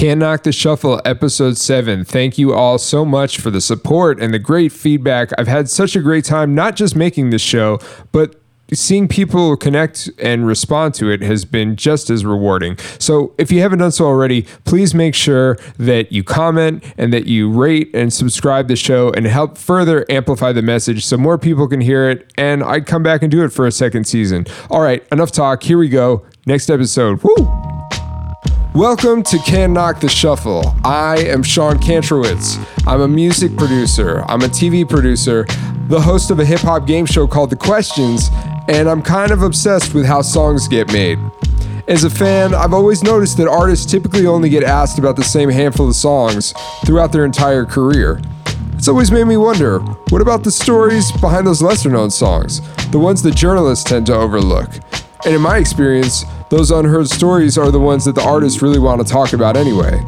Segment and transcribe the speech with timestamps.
[0.00, 2.06] Can't Knock the Shuffle, episode seven.
[2.06, 5.28] Thank you all so much for the support and the great feedback.
[5.36, 7.78] I've had such a great time, not just making this show,
[8.10, 8.40] but
[8.72, 12.78] seeing people connect and respond to it has been just as rewarding.
[12.98, 17.26] So if you haven't done so already, please make sure that you comment and that
[17.26, 21.68] you rate and subscribe the show and help further amplify the message so more people
[21.68, 24.46] can hear it and I'd come back and do it for a second season.
[24.70, 25.62] All right, enough talk.
[25.62, 26.24] Here we go.
[26.46, 27.22] Next episode.
[27.22, 27.69] Woo!
[28.74, 30.76] Welcome to Can't Knock the Shuffle.
[30.84, 32.56] I am Sean Kantrowitz.
[32.86, 35.44] I'm a music producer, I'm a TV producer,
[35.88, 38.30] the host of a hip hop game show called The Questions,
[38.68, 41.18] and I'm kind of obsessed with how songs get made.
[41.88, 45.50] As a fan, I've always noticed that artists typically only get asked about the same
[45.50, 46.54] handful of songs
[46.86, 48.22] throughout their entire career.
[48.74, 52.60] It's always made me wonder what about the stories behind those lesser known songs,
[52.92, 54.70] the ones that journalists tend to overlook?
[55.24, 59.00] And in my experience, those unheard stories are the ones that the artists really want
[59.00, 60.00] to talk about anyway.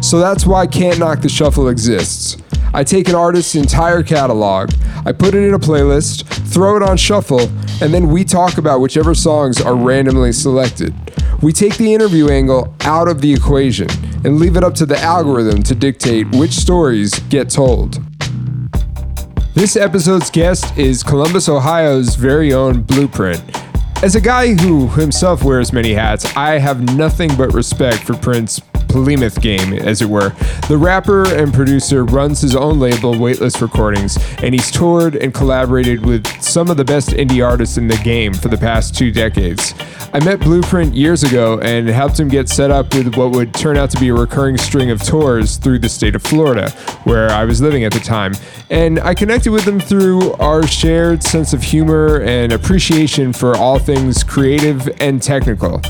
[0.00, 2.36] So that's why Can't Knock the Shuffle exists.
[2.72, 4.70] I take an artist's entire catalog,
[5.04, 7.50] I put it in a playlist, throw it on shuffle,
[7.82, 10.94] and then we talk about whichever songs are randomly selected.
[11.42, 13.88] We take the interview angle out of the equation
[14.24, 18.00] and leave it up to the algorithm to dictate which stories get told.
[19.54, 23.42] This episode's guest is Columbus, Ohio's very own Blueprint.
[24.00, 28.60] As a guy who himself wears many hats, I have nothing but respect for Print's
[28.88, 30.30] polymath game, as it were.
[30.68, 36.04] The rapper and producer runs his own label, Weightless Recordings, and he's toured and collaborated
[36.04, 39.74] with some of the best indie artists in the game for the past two decades.
[40.12, 43.76] I met Blueprint years ago and helped him get set up with what would turn
[43.76, 46.70] out to be a recurring string of tours through the state of Florida,
[47.04, 48.32] where I was living at the time.
[48.70, 53.78] And I connected with him through our shared sense of humor and appreciation for all
[53.78, 55.82] things creative and technical.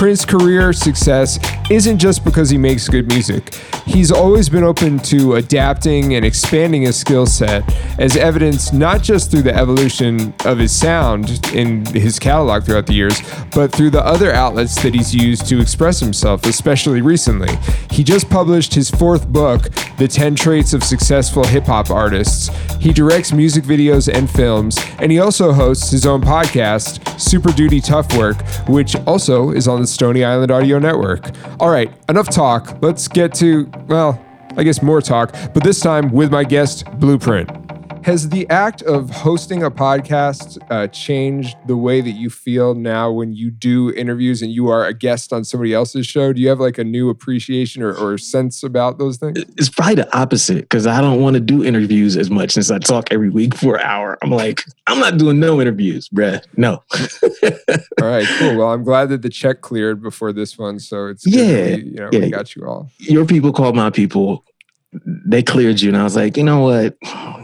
[0.00, 3.54] Print's career success isn't just because he makes good music.
[3.84, 9.30] He's always been open to adapting and expanding his skill set, as evidenced not just
[9.30, 13.20] through the evolution of his sound in his catalog throughout the years,
[13.52, 17.54] but through the other outlets that he's used to express himself, especially recently.
[17.90, 22.48] He just published his fourth book, The 10 Traits of Successful Hip Hop Artists.
[22.78, 27.82] He directs music videos and films, and he also hosts his own podcast, Super Duty
[27.82, 31.30] Tough Work, which also is on the Stony Island Audio Network.
[31.58, 32.78] All right, enough talk.
[32.82, 34.24] Let's get to, well,
[34.56, 37.59] I guess more talk, but this time with my guest, Blueprint.
[38.02, 43.10] Has the act of hosting a podcast uh, changed the way that you feel now
[43.10, 46.32] when you do interviews and you are a guest on somebody else's show?
[46.32, 49.38] Do you have like a new appreciation or, or sense about those things?
[49.58, 52.78] It's probably the opposite because I don't want to do interviews as much since I
[52.78, 54.16] talk every week for an hour.
[54.22, 56.42] I'm like, I'm not doing no interviews, bruh.
[56.56, 56.82] No.
[58.02, 58.56] all right, cool.
[58.56, 60.78] Well, I'm glad that the check cleared before this one.
[60.78, 62.20] So it's yeah, we, you know, yeah.
[62.20, 62.90] we got you all.
[62.98, 64.42] Your people called my people
[64.92, 66.96] they cleared you, and I was like, you know what?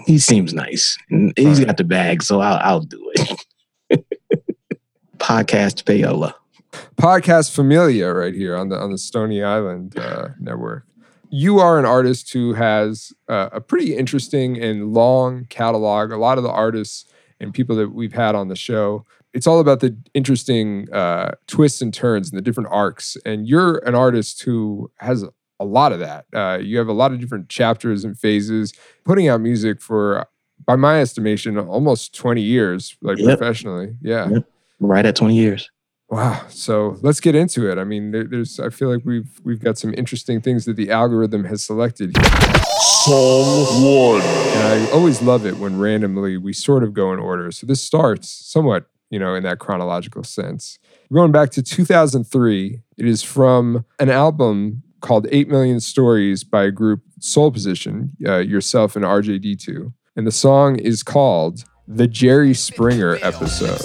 [0.06, 4.06] He seems nice, and he's got the bag, so I'll, I'll do it.
[5.18, 6.34] Podcast payola.
[6.96, 10.84] Podcast Familia, right here on the on the Stony Island uh, network.
[11.30, 16.12] You are an artist who has uh, a pretty interesting and long catalog.
[16.12, 17.04] A lot of the artists
[17.40, 21.82] and people that we've had on the show, it's all about the interesting uh, twists
[21.82, 23.16] and turns and the different arcs.
[23.26, 25.24] And you're an artist who has
[25.60, 26.26] a lot of that.
[26.34, 28.72] Uh, you have a lot of different chapters and phases,
[29.04, 30.26] putting out music for,
[30.66, 33.38] by my estimation, almost 20 years, like Yep.
[33.38, 33.94] professionally.
[34.02, 34.28] Yeah.
[34.28, 34.44] Yep.
[34.80, 35.70] Right at 20 years.
[36.08, 36.42] Wow.
[36.50, 37.78] So let's get into it.
[37.78, 40.90] I mean, there, there's, I feel like we've, we've got some interesting things that the
[40.90, 42.16] algorithm has selected.
[42.16, 42.26] here.
[42.80, 44.20] Song one.
[44.20, 47.50] And I always love it when randomly we sort of go in order.
[47.50, 50.78] So this starts somewhat, you know, in that chronological sense.
[51.12, 52.80] Going back to 2003.
[52.98, 58.38] It is from an album called 8 Million Stories by a group Soul Position, uh,
[58.38, 59.92] yourself and RJD2.
[60.16, 63.82] And the song is called The Jerry Springer Episode.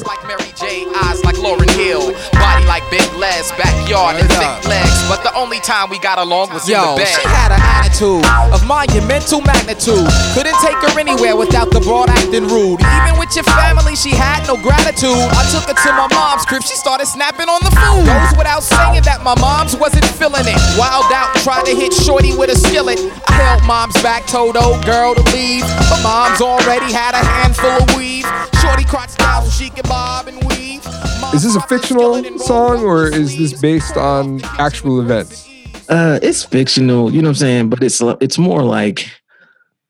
[2.67, 4.97] Like Mary J, eyes like Lauryn Hill, body like Big Les, backyard and thick legs.
[5.09, 7.07] But the only time we got along was in the bed.
[7.07, 10.07] she had an attitude of monumental magnitude.
[10.33, 12.79] Couldn't take her anywhere without the broad acting rude.
[12.81, 15.17] Even with your family, she had no gratitude.
[15.35, 18.05] I took her to my mom's crib, she started snapping on the food.
[18.05, 20.57] Goes without saying that my mom's wasn't feeling it.
[20.77, 22.99] Wild out, tried to hit shorty with a skillet.
[23.27, 25.65] I held mom's back, told old girl to leave.
[25.89, 28.25] But mom's already had a handful of weave.
[28.61, 30.85] Shorty crouched down she could bob and weave.
[31.33, 35.47] Is this a fictional song or is this based on actual events?
[35.89, 37.69] Uh, it's fictional, you know what I'm saying?
[37.69, 39.09] But it's it's more like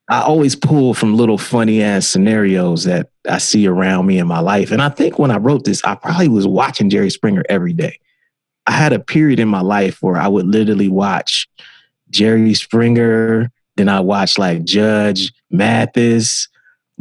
[0.09, 4.39] I always pull from little funny ass scenarios that I see around me in my
[4.39, 4.71] life.
[4.71, 7.97] And I think when I wrote this, I probably was watching Jerry Springer every day.
[8.67, 11.47] I had a period in my life where I would literally watch
[12.09, 16.49] Jerry Springer, then I watched like Judge Mathis.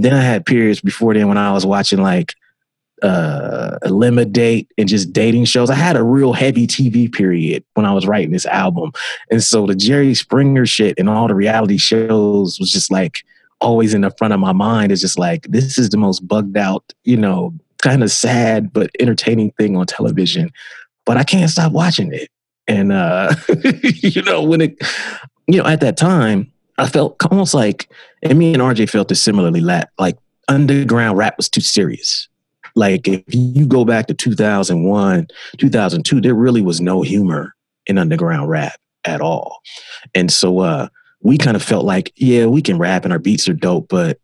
[0.03, 2.35] Then I had periods before then when I was watching like
[3.03, 5.71] uh Elimidate and just dating shows.
[5.71, 8.93] I had a real heavy TV period when I was writing this album.
[9.31, 13.25] And so the Jerry Springer shit and all the reality shows was just like
[13.61, 14.93] always in the front of my mind.
[14.93, 18.91] It's just like this is the most bugged out, you know, kind of sad but
[19.01, 20.51] entertaining thing on television.
[21.07, 22.31] But I can't stop watching it.
[22.69, 23.35] And uh
[23.85, 24.83] you know, when it
[25.47, 27.91] you know, at that time, I felt almost like
[28.23, 30.17] and me and RJ felt it similarly like
[30.49, 32.29] underground rap was too serious
[32.75, 35.29] like if you go back to 2001,
[35.59, 37.55] 2002, there really was no humor
[37.87, 39.61] in underground rap at all.
[40.15, 40.89] And so uh,
[41.23, 44.19] we kind of felt like, yeah, we can rap and our beats are dope, but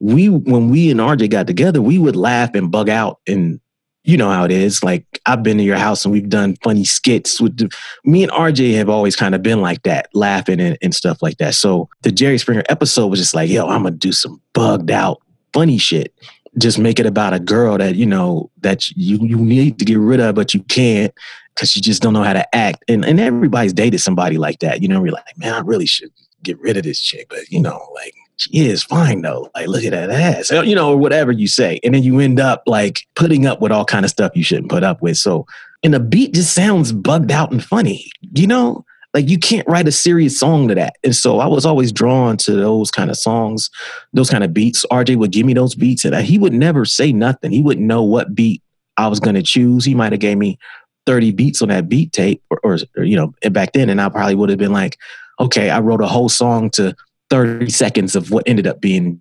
[0.00, 3.60] we when we and RJ got together, we would laugh and bug out and
[4.04, 4.82] you know how it is.
[4.82, 7.70] Like I've been to your house and we've done funny skits with the,
[8.04, 11.38] me and RJ have always kind of been like that, laughing and, and stuff like
[11.38, 11.54] that.
[11.54, 15.20] So the Jerry Springer episode was just like, yo, I'm gonna do some bugged out
[15.52, 16.14] funny shit
[16.58, 19.98] just make it about a girl that you know that you you need to get
[19.98, 21.12] rid of, but you can't
[21.54, 22.84] because you just don't know how to act.
[22.88, 24.82] And and everybody's dated somebody like that.
[24.82, 26.10] You know, you're like, man, I really should
[26.42, 29.50] get rid of this chick, but you know, like she is fine though.
[29.54, 32.40] Like, look at that ass, you know, or whatever you say, and then you end
[32.40, 35.16] up like putting up with all kind of stuff you shouldn't put up with.
[35.16, 35.46] So,
[35.82, 38.84] and the beat just sounds bugged out and funny, you know
[39.14, 40.96] like you can't write a serious song to that.
[41.04, 43.70] And so I was always drawn to those kind of songs,
[44.12, 44.86] those kind of beats.
[44.90, 47.50] RJ would give me those beats and he would never say nothing.
[47.50, 48.62] He wouldn't know what beat
[48.96, 49.84] I was going to choose.
[49.84, 50.58] He might have gave me
[51.06, 53.90] 30 beats on that beat tape or, or, or, you know, back then.
[53.90, 54.98] And I probably would have been like,
[55.40, 56.96] okay, I wrote a whole song to
[57.32, 59.20] 30 seconds of what ended up being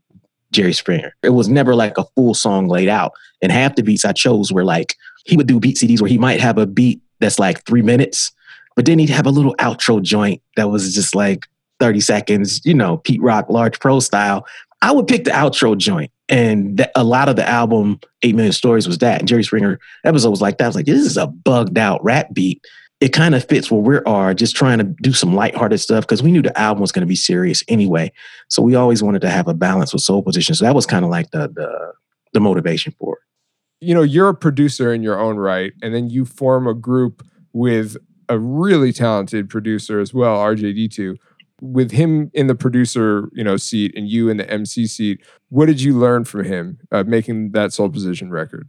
[0.52, 1.16] Jerry Springer.
[1.24, 3.14] It was never like a full song laid out.
[3.42, 6.18] And half the beats I chose were like, he would do beat CDs where he
[6.18, 8.32] might have a beat that's like three minutes
[8.76, 11.46] but then he'd have a little outro joint that was just like
[11.80, 14.46] 30 seconds, you know, Pete Rock, Large Pro style.
[14.82, 16.12] I would pick the outro joint.
[16.30, 19.20] And a lot of the album, 8 Million Stories, was that.
[19.20, 20.64] And Jerry Springer episode was like that.
[20.64, 22.66] I was like, this is a bugged out rap beat.
[23.02, 26.22] It kind of fits where we are, just trying to do some lighthearted stuff because
[26.22, 28.12] we knew the album was going to be serious anyway.
[28.48, 30.56] So we always wanted to have a balance with soul position.
[30.56, 31.94] So that was kind of like the, the
[32.34, 33.86] the motivation for it.
[33.86, 37.26] You know, you're a producer in your own right, and then you form a group
[37.54, 37.98] with
[38.30, 41.18] a really talented producer as well, RJD2.
[41.62, 45.66] With him in the producer, you know, seat and you in the MC seat, what
[45.66, 48.68] did you learn from him uh, making that soul position record?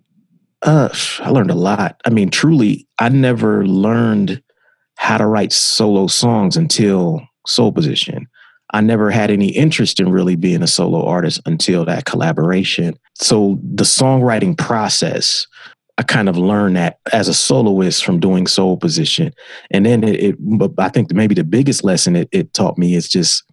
[0.63, 0.89] Uh,
[1.21, 2.01] I learned a lot.
[2.05, 4.43] I mean, truly, I never learned
[4.97, 8.29] how to write solo songs until Soul Position.
[8.73, 12.95] I never had any interest in really being a solo artist until that collaboration.
[13.15, 15.47] So the songwriting process
[15.99, 19.33] I kind of learned that as a soloist from doing soul position.
[19.71, 20.37] And then it, it
[20.79, 23.45] I think maybe the biggest lesson it, it taught me is just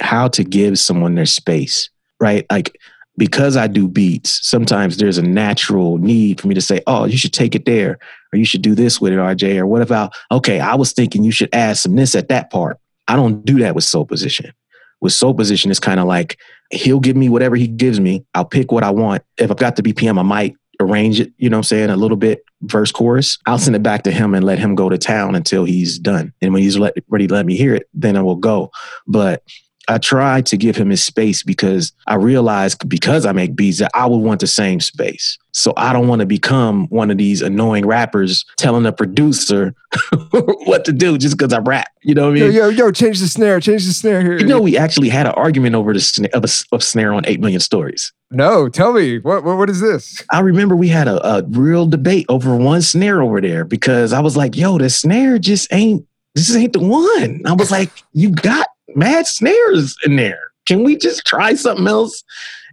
[0.00, 1.88] how to give someone their space,
[2.20, 2.44] right?
[2.50, 2.76] Like,
[3.16, 7.16] because I do beats, sometimes there's a natural need for me to say, oh, you
[7.16, 7.98] should take it there,
[8.32, 11.22] or you should do this with it, RJ, or what about, okay, I was thinking
[11.22, 12.78] you should add some this at that part.
[13.06, 14.52] I don't do that with soul position.
[15.00, 16.38] With soul position, it's kind of like
[16.70, 18.24] he'll give me whatever he gives me.
[18.34, 19.22] I'll pick what I want.
[19.36, 21.96] If I've got the BPM, I might arrange it, you know what I'm saying, a
[21.96, 23.38] little bit verse chorus.
[23.46, 26.32] I'll send it back to him and let him go to town until he's done.
[26.40, 28.70] And when he's let, ready to let me hear it, then I will go.
[29.06, 29.42] But
[29.88, 33.90] I try to give him his space because I realize because I make beats that
[33.94, 35.38] I would want the same space.
[35.52, 39.74] So I don't want to become one of these annoying rappers telling a producer
[40.30, 41.88] what to do just because I rap.
[42.02, 42.52] You know what I mean?
[42.52, 44.38] Yo, yo, yo, change the snare, change the snare here.
[44.38, 47.24] You know, we actually had an argument over the snare of, a, of snare on
[47.26, 48.12] 8 million stories.
[48.30, 50.24] No, tell me what, what what is this?
[50.32, 54.20] I remember we had a, a real debate over one snare over there because I
[54.20, 58.30] was like, "Yo, the snare just ain't this ain't the one." I was like, "You
[58.30, 60.40] got mad snares in there.
[60.66, 62.22] Can we just try something else?"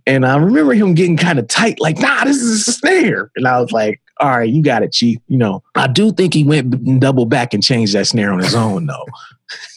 [0.07, 3.47] And I remember him getting kind of tight, like, "Nah, this is a snare." And
[3.47, 6.43] I was like, "All right, you got it, chief." You know, I do think he
[6.43, 9.05] went double back and changed that snare on his own, though.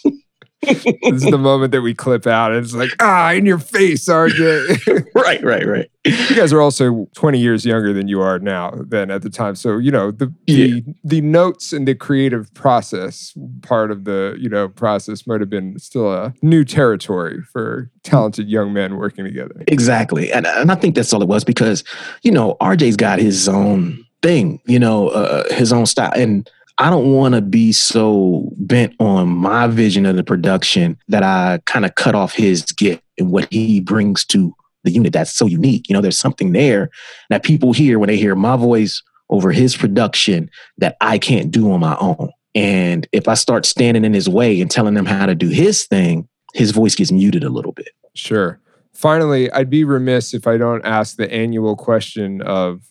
[0.65, 2.53] this is the moment that we clip out.
[2.53, 5.07] And it's like, ah, in your face, RJ.
[5.15, 5.91] right, right, right.
[6.05, 9.55] You guys are also 20 years younger than you are now than at the time.
[9.55, 10.67] So, you know, the yeah.
[10.67, 15.51] the, the notes and the creative process part of the, you know, process might have
[15.51, 19.65] been still a new territory for talented young men working together.
[19.67, 20.31] Exactly.
[20.31, 21.85] And, and I think that's all it was because,
[22.23, 26.13] you know, RJ's got his own thing, you know, uh, his own style.
[26.15, 31.23] And I don't want to be so bent on my vision of the production that
[31.23, 35.33] I kind of cut off his gift and what he brings to the unit that's
[35.33, 35.89] so unique.
[35.89, 36.91] You know, there's something there
[37.31, 41.71] that people hear when they hear my voice over his production that I can't do
[41.71, 42.31] on my own.
[42.55, 45.85] And if I start standing in his way and telling him how to do his
[45.85, 47.91] thing, his voice gets muted a little bit.
[48.15, 48.61] Sure.
[48.93, 52.83] Finally, I'd be remiss if I don't ask the annual question of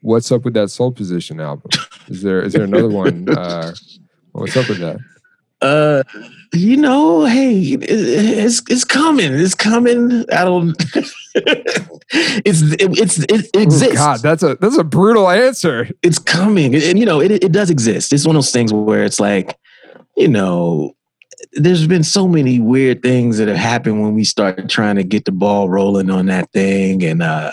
[0.00, 1.70] what's up with that soul position album?
[2.08, 3.26] Is there is there another one?
[3.38, 3.72] Uh,
[4.32, 4.98] what's up with that?
[5.60, 6.02] Uh,
[6.52, 9.32] you know, hey, it, it's it's coming.
[9.32, 10.24] It's coming.
[10.32, 10.70] I don't.
[11.34, 13.96] it's it, it's it, Ooh, exists.
[13.96, 15.88] God, that's a that's a brutal answer.
[16.02, 18.12] It's coming, and, and, you know, it it does exist.
[18.12, 19.56] It's one of those things where it's like,
[20.16, 20.94] you know,
[21.52, 25.24] there's been so many weird things that have happened when we started trying to get
[25.24, 27.52] the ball rolling on that thing, and uh,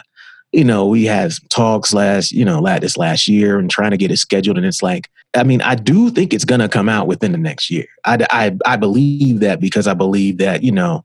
[0.55, 3.97] you know, we had talks last, you know, last this last year and trying to
[3.97, 6.89] get it scheduled, and it's like I mean, I do think it's going to come
[6.89, 7.85] out within the next year.
[8.05, 11.03] I, I, I believe that because I believe that, you know,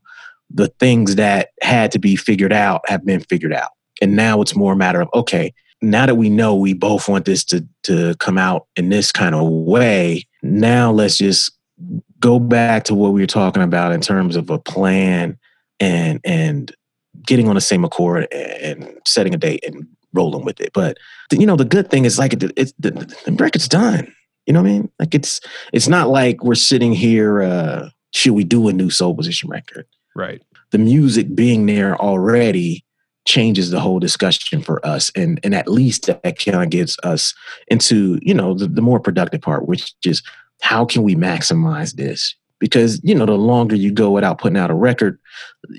[0.49, 3.71] the things that had to be figured out have been figured out.
[4.01, 7.25] And now it's more a matter of, okay, now that we know we both want
[7.25, 11.51] this to, to come out in this kind of way, now let's just
[12.19, 15.37] go back to what we were talking about in terms of a plan
[15.79, 16.75] and, and
[17.25, 20.71] getting on the same accord and setting a date and rolling with it.
[20.73, 20.97] But
[21.31, 22.91] you know, the good thing is like it, it's the,
[23.25, 24.13] the record's done.
[24.45, 24.91] You know what I mean?
[24.99, 25.39] Like it's
[25.71, 27.41] it's not like we're sitting here.
[27.41, 29.85] Uh, should we do a new soul position record?
[30.15, 30.41] Right.
[30.71, 32.83] The music being there already
[33.25, 37.33] changes the whole discussion for us, and and at least that kind of gets us
[37.67, 40.23] into you know the, the more productive part, which is
[40.61, 42.35] how can we maximize this?
[42.59, 45.19] Because you know the longer you go without putting out a record,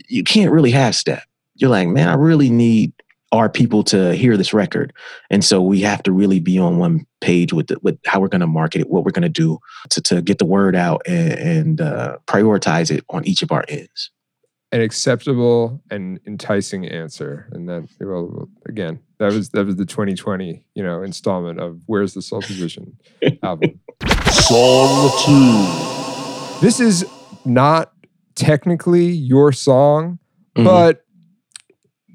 [0.09, 1.25] you can't really have step.
[1.63, 2.93] You're like, man, I really need
[3.31, 4.93] our people to hear this record.
[5.31, 8.27] And so we have to really be on one page with the, with how we're
[8.29, 9.59] going to market it, what we're going to do
[9.91, 13.65] to, to get the word out and, and uh, prioritize it on each of our
[13.69, 14.11] ends.
[14.73, 20.65] An acceptable and enticing answer, and then well, again, that was that was the 2020
[20.75, 22.97] you know installment of Where's the Soul Position
[23.43, 23.79] album.
[24.31, 26.61] Song two.
[26.67, 27.05] This is
[27.45, 27.93] not
[28.35, 30.19] technically your song,
[30.57, 30.65] Mhm.
[30.65, 31.05] but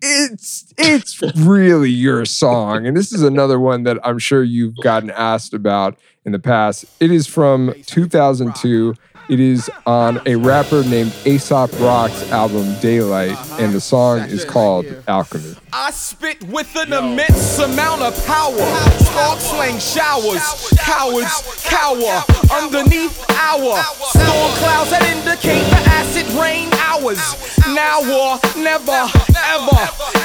[0.08, 2.86] it's it's really your song.
[2.86, 6.86] And this is another one that i'm sure you've gotten asked about in the past.
[7.00, 8.96] It is from 2002
[9.30, 13.64] it is on a rapper named aesop rock's album daylight uh-huh.
[13.64, 18.58] and the song is called alchemy I spit with an immense amount of power.
[18.98, 20.42] Spark slang showers,
[20.80, 23.78] cowards cower underneath our
[24.10, 27.20] storm clouds that indicate the acid rain hours.
[27.68, 29.06] Now or never,
[29.38, 29.82] ever.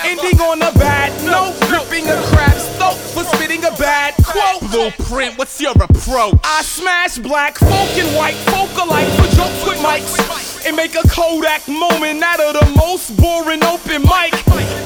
[0.07, 4.71] Ending on a bad note, gripping a crab's throat for spitting a bad quote.
[4.71, 6.39] Blueprint, what's your approach?
[6.45, 10.67] I smash black folk and white folk alike for jokes with mics.
[10.67, 14.33] And make a Kodak moment out of the most boring open mic.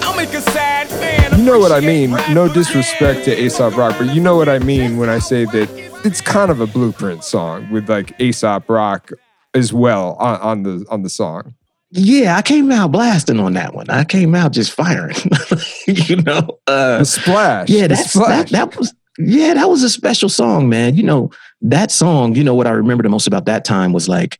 [0.05, 1.39] I'll make a sad fan.
[1.39, 4.49] you know what i mean no disrespect to and- aesop rock but you know what
[4.49, 5.69] i mean when i say that
[6.05, 9.11] it's kind of a blueprint song with like aesop rock
[9.55, 11.55] as well on, on the on the song
[11.91, 13.89] Yeah, I came out blasting on that one.
[13.91, 15.17] I came out just firing.
[15.87, 19.91] you know, uh, the splash yeah, the that's, that, that was yeah, that was a
[19.91, 20.95] special song, man.
[20.95, 21.31] You know,
[21.63, 24.39] that song, you know what I remember the most about that time was like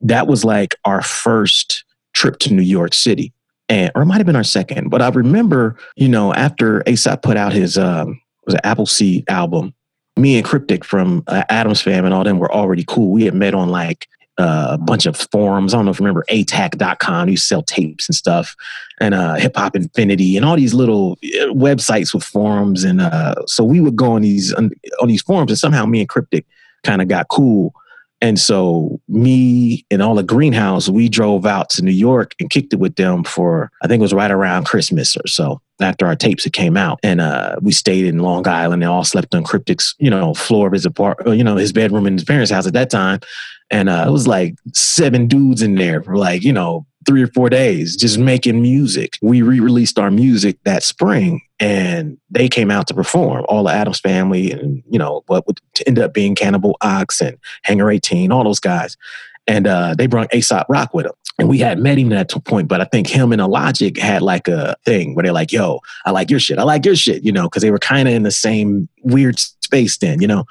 [0.00, 3.32] that was like our first trip to New York City.
[3.68, 7.22] And or it might have been our second, but I remember, you know, after Aesop
[7.22, 9.74] put out his um was it Appleseed album,
[10.16, 13.10] me and Cryptic from uh, Atoms fam and all them were already cool.
[13.10, 14.06] We had met on like
[14.38, 15.72] uh, a bunch of forums.
[15.72, 17.28] I don't know if you remember atac.com.
[17.28, 18.54] You sell tapes and stuff
[19.00, 22.84] and uh, Hip Hop Infinity and all these little uh, websites with forums.
[22.84, 24.70] And uh, so we would go on these on,
[25.06, 26.46] these forums, and somehow me and Cryptic
[26.84, 27.74] kind of got cool.
[28.22, 32.72] And so me and all the greenhouse, we drove out to New York and kicked
[32.72, 36.16] it with them for I think it was right around Christmas or so after our
[36.16, 36.98] tapes had came out.
[37.02, 38.80] And uh, we stayed in Long Island.
[38.80, 42.06] They all slept on Cryptic's, you know, floor of his apartment, you know, his bedroom
[42.06, 43.20] in his parents' house at that time.
[43.70, 47.28] And uh, it was like seven dudes in there for like, you know, three or
[47.28, 49.16] four days just making music.
[49.22, 53.44] We re-released our music that spring and they came out to perform.
[53.48, 57.38] All the Atoms family and, you know, what would end up being Cannibal Ox and
[57.62, 58.96] Hangar 18, all those guys.
[59.46, 61.14] And uh, they brought Aesop Rock with them.
[61.38, 64.22] And we had met him at that point, but I think him and Illogic had
[64.22, 66.58] like a thing where they're like, yo, I like your shit.
[66.58, 69.38] I like your shit, you know, because they were kind of in the same weird
[69.38, 70.46] space then, you know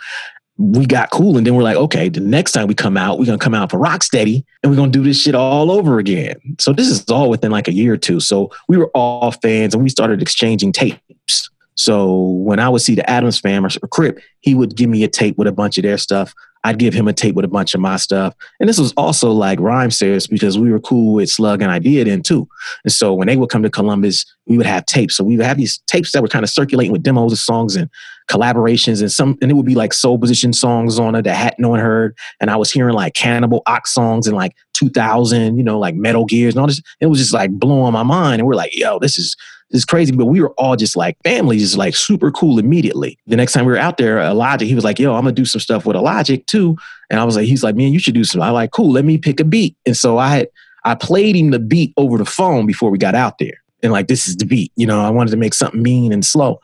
[0.58, 3.26] we got cool and then we're like, okay, the next time we come out, we're
[3.26, 6.36] gonna come out for Rocksteady and we're gonna do this shit all over again.
[6.60, 8.20] So this is all within like a year or two.
[8.20, 11.50] So we were all fans and we started exchanging tapes.
[11.76, 15.10] So when I would see the Atoms fam or Crip, he would give me a
[15.10, 16.34] tape with a bunch of their stuff.
[16.66, 18.34] I'd give him a tape with a bunch of my stuff.
[18.60, 22.24] And this was also like Rhymesayers because we were cool with Slug and Idea then
[22.24, 22.48] too.
[22.84, 25.16] And so when they would come to Columbus, we would have tapes.
[25.16, 27.76] So we would have these tapes that were kind of circulating with demos of songs
[27.76, 27.88] and
[28.28, 31.54] collaborations and some, and it would be like soul position songs on it that had
[31.60, 32.18] no one heard.
[32.42, 36.26] And I was hearing like Cannibal Ox songs in like 2000, you know, like Metal
[36.26, 36.82] Gears and all this.
[37.00, 38.40] It was just like blowing my mind.
[38.40, 39.38] And we're like, yo, this is,
[39.72, 40.12] is crazy.
[40.12, 43.18] But we were all just like family, just like super cool immediately.
[43.28, 45.46] The next time we were out there, Elijah, he was like, yo, I'm gonna do
[45.46, 46.78] some stuff with Logic too.
[47.10, 48.42] And I was like, he's like, man, you should do some.
[48.42, 49.76] I like, cool, let me pick a beat.
[49.86, 50.48] And so I had,
[50.84, 53.62] I played him the beat over the phone before we got out there.
[53.84, 54.72] And like, this is the beat.
[54.76, 56.60] You know, I wanted to make something mean and slow.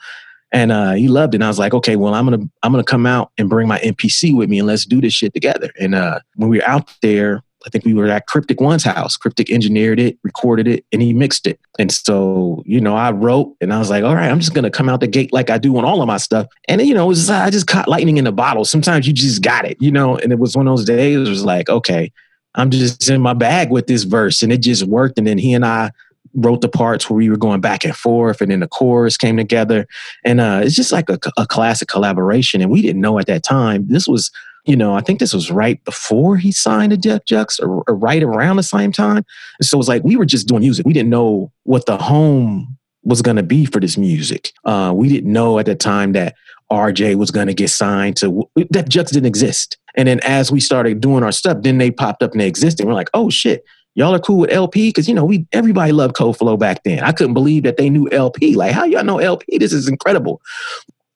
[0.51, 1.38] And uh, he loved it.
[1.38, 3.79] And I was like, okay, well, I'm gonna I'm gonna come out and bring my
[3.79, 5.72] MPC with me and let's do this shit together.
[5.79, 9.18] And uh, when we were out there, I think we were at Cryptic One's house.
[9.18, 11.60] Cryptic engineered it, recorded it, and he mixed it.
[11.77, 14.72] And so, you know, I wrote and I was like, all right, I'm just gonna
[14.72, 16.48] come out the gate like I do on all of my stuff.
[16.68, 18.65] And you know, was I just caught lightning in a bottle.
[18.65, 20.18] Sometimes you just got it, you know.
[20.18, 21.18] And it was one of those days.
[21.18, 22.12] It was like, okay,
[22.56, 25.18] I'm just in my bag with this verse, and it just worked.
[25.18, 25.91] And then he and I
[26.34, 29.38] wrote the parts where we were going back and forth, and then the chorus came
[29.38, 29.88] together,
[30.24, 32.62] and uh, it's just like a, a classic collaboration.
[32.62, 34.32] And we didn't know at that time this was,
[34.65, 37.96] you know, I think this was right before he signed to Def Jux, or, or
[37.96, 39.25] right around the same time.
[39.60, 40.86] And so it was like we were just doing music.
[40.86, 44.51] We didn't know what the home was going to be for this music.
[44.63, 46.36] Uh, we didn't know at the time that
[46.72, 49.77] RJ was going to get signed to Def Jux didn't exist.
[49.96, 52.86] And then as we started doing our stuff, then they popped up and they existed.
[52.86, 53.65] We're like, oh shit,
[53.96, 54.89] y'all are cool with El-P?
[54.89, 57.03] Because you know, we everybody loved Co Flow back then.
[57.03, 58.56] I couldn't believe that they knew El-P.
[58.56, 59.58] Like, how y'all know El-P?
[59.58, 60.41] This is incredible.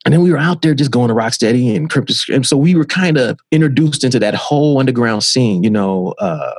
[0.06, 2.14] And then we were out there just going to Rocksteady and Crypto.
[2.32, 6.54] And so we were kind of introduced into that whole underground scene, you know, uh,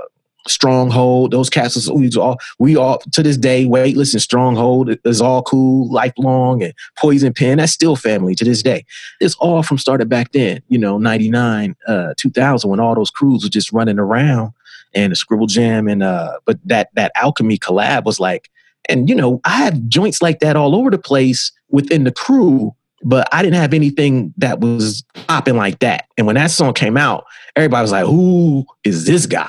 [0.49, 5.43] Stronghold, those castles, we all, we all to this day, Weightless and Stronghold is all
[5.43, 8.85] cool, lifelong, and Poison Pen, that's still family to this day.
[9.21, 13.43] It's all from started back then, you know, 99, uh, 2000, when all those crews
[13.43, 14.53] were just running around
[14.95, 18.51] and Scribble Jam and uh, but that that Alchemy collab was like,
[18.89, 22.75] and you know, I had joints like that all over the place within the crew,
[23.07, 26.07] but I didn't have anything that was popping like that.
[26.19, 29.49] And when that song came out, everybody was like, "Who is this guy?"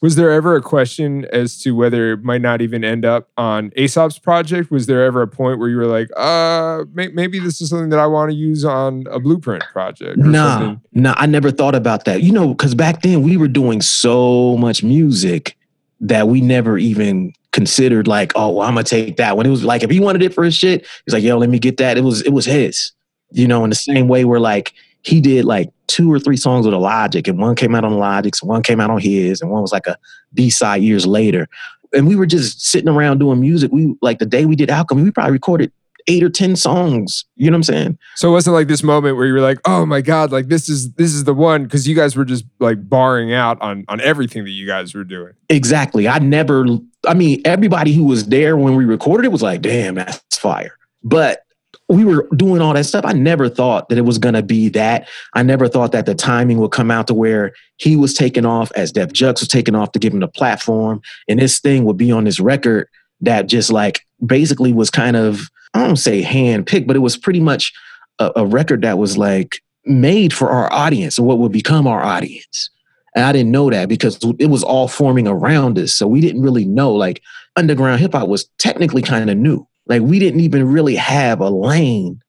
[0.00, 3.72] Was there ever a question as to whether it might not even end up on
[3.76, 4.70] Aesop's project?
[4.70, 7.88] Was there ever a point where you were like, uh, may- maybe this is something
[7.88, 10.16] that I want to use on a blueprint project?
[10.18, 12.22] Nah, no, nah, I never thought about that.
[12.22, 15.57] You know, because back then we were doing so much music
[16.00, 19.36] that we never even considered like, oh, well, I'm gonna take that.
[19.36, 21.50] When it was like, if he wanted it for his shit, he's like, yo, let
[21.50, 21.98] me get that.
[21.98, 22.92] It was it was his.
[23.30, 26.66] You know, in the same way where like he did like two or three songs
[26.66, 29.62] with Illogic, and one came out on Logic's, one came out on his, and one
[29.62, 29.96] was like a
[30.34, 31.48] B side years later.
[31.94, 33.72] And we were just sitting around doing music.
[33.72, 35.72] We like the day we did Alchemy, we probably recorded
[36.08, 37.24] eight or ten songs.
[37.36, 37.98] You know what I'm saying?
[38.16, 40.68] So it wasn't like this moment where you were like, "Oh my god, like this
[40.68, 44.00] is this is the one," because you guys were just like barring out on on
[44.00, 45.34] everything that you guys were doing.
[45.48, 46.08] Exactly.
[46.08, 46.66] I never.
[47.06, 50.76] I mean, everybody who was there when we recorded it was like, "Damn, that's fire."
[51.04, 51.44] But
[51.88, 53.04] we were doing all that stuff.
[53.06, 55.08] I never thought that it was going to be that.
[55.34, 58.70] I never thought that the timing would come out to where he was taking off
[58.76, 61.00] as Def Jux was taking off to give him the platform.
[61.28, 62.88] And this thing would be on this record
[63.22, 67.16] that just like basically was kind of, I don't say hand picked, but it was
[67.16, 67.72] pretty much
[68.18, 72.02] a, a record that was like made for our audience or what would become our
[72.02, 72.70] audience.
[73.14, 75.94] And I didn't know that because it was all forming around us.
[75.94, 77.22] So we didn't really know like
[77.56, 79.66] underground hip hop was technically kind of new.
[79.86, 82.20] Like we didn't even really have a lane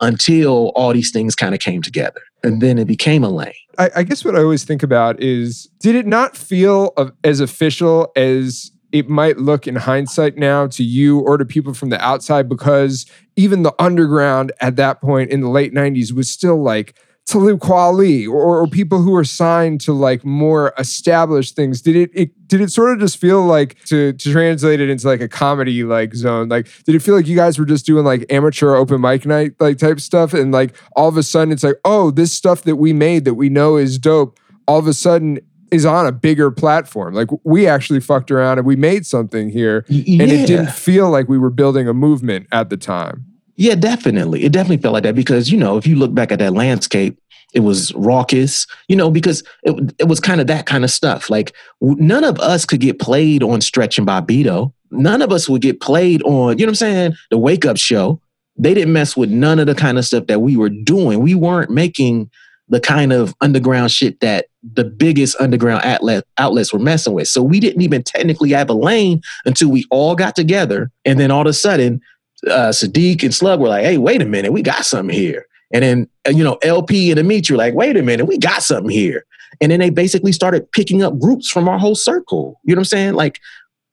[0.00, 2.20] until all these things kind of came together.
[2.44, 3.52] And then it became a lane.
[3.78, 8.12] I, I guess what I always think about is did it not feel as official
[8.14, 12.48] as it might look in hindsight now to you or to people from the outside?
[12.48, 16.94] Because even the underground at that point in the late 90s was still like
[17.28, 21.82] Talib Kweli or, or people who were signed to like more established things.
[21.82, 25.06] Did it, it did it sort of just feel like to to translate it into
[25.06, 26.48] like a comedy like zone?
[26.48, 29.52] Like did it feel like you guys were just doing like amateur open mic night
[29.60, 32.76] like type stuff and like all of a sudden it's like, oh, this stuff that
[32.76, 35.38] we made that we know is dope, all of a sudden
[35.70, 37.14] is on a bigger platform.
[37.14, 39.84] Like we actually fucked around and we made something here.
[39.90, 43.24] Y- And it didn't feel like we were building a movement at the time.
[43.56, 44.44] Yeah, definitely.
[44.44, 47.18] It definitely felt like that because, you know, if you look back at that landscape,
[47.54, 51.28] it was raucous, you know, because it, it was kind of that kind of stuff.
[51.30, 54.72] Like w- none of us could get played on Stretch and Bobbito.
[54.90, 57.76] None of us would get played on, you know what I'm saying, the wake up
[57.78, 58.20] show.
[58.56, 61.20] They didn't mess with none of the kind of stuff that we were doing.
[61.20, 62.30] We weren't making
[62.68, 67.28] the kind of underground shit that the biggest underground outlet outlets were messing with.
[67.28, 70.90] So we didn't even technically have a lane until we all got together.
[71.04, 72.00] And then all of a sudden,
[72.46, 75.46] uh, Siddiq and Slug were like, hey, wait a minute, we got something here.
[75.72, 78.62] And then, uh, you know, El-P and Amit, you're like, wait a minute, we got
[78.62, 79.24] something here.
[79.60, 82.60] And then they basically started picking up groups from our whole circle.
[82.64, 83.14] You know what I'm saying?
[83.14, 83.40] Like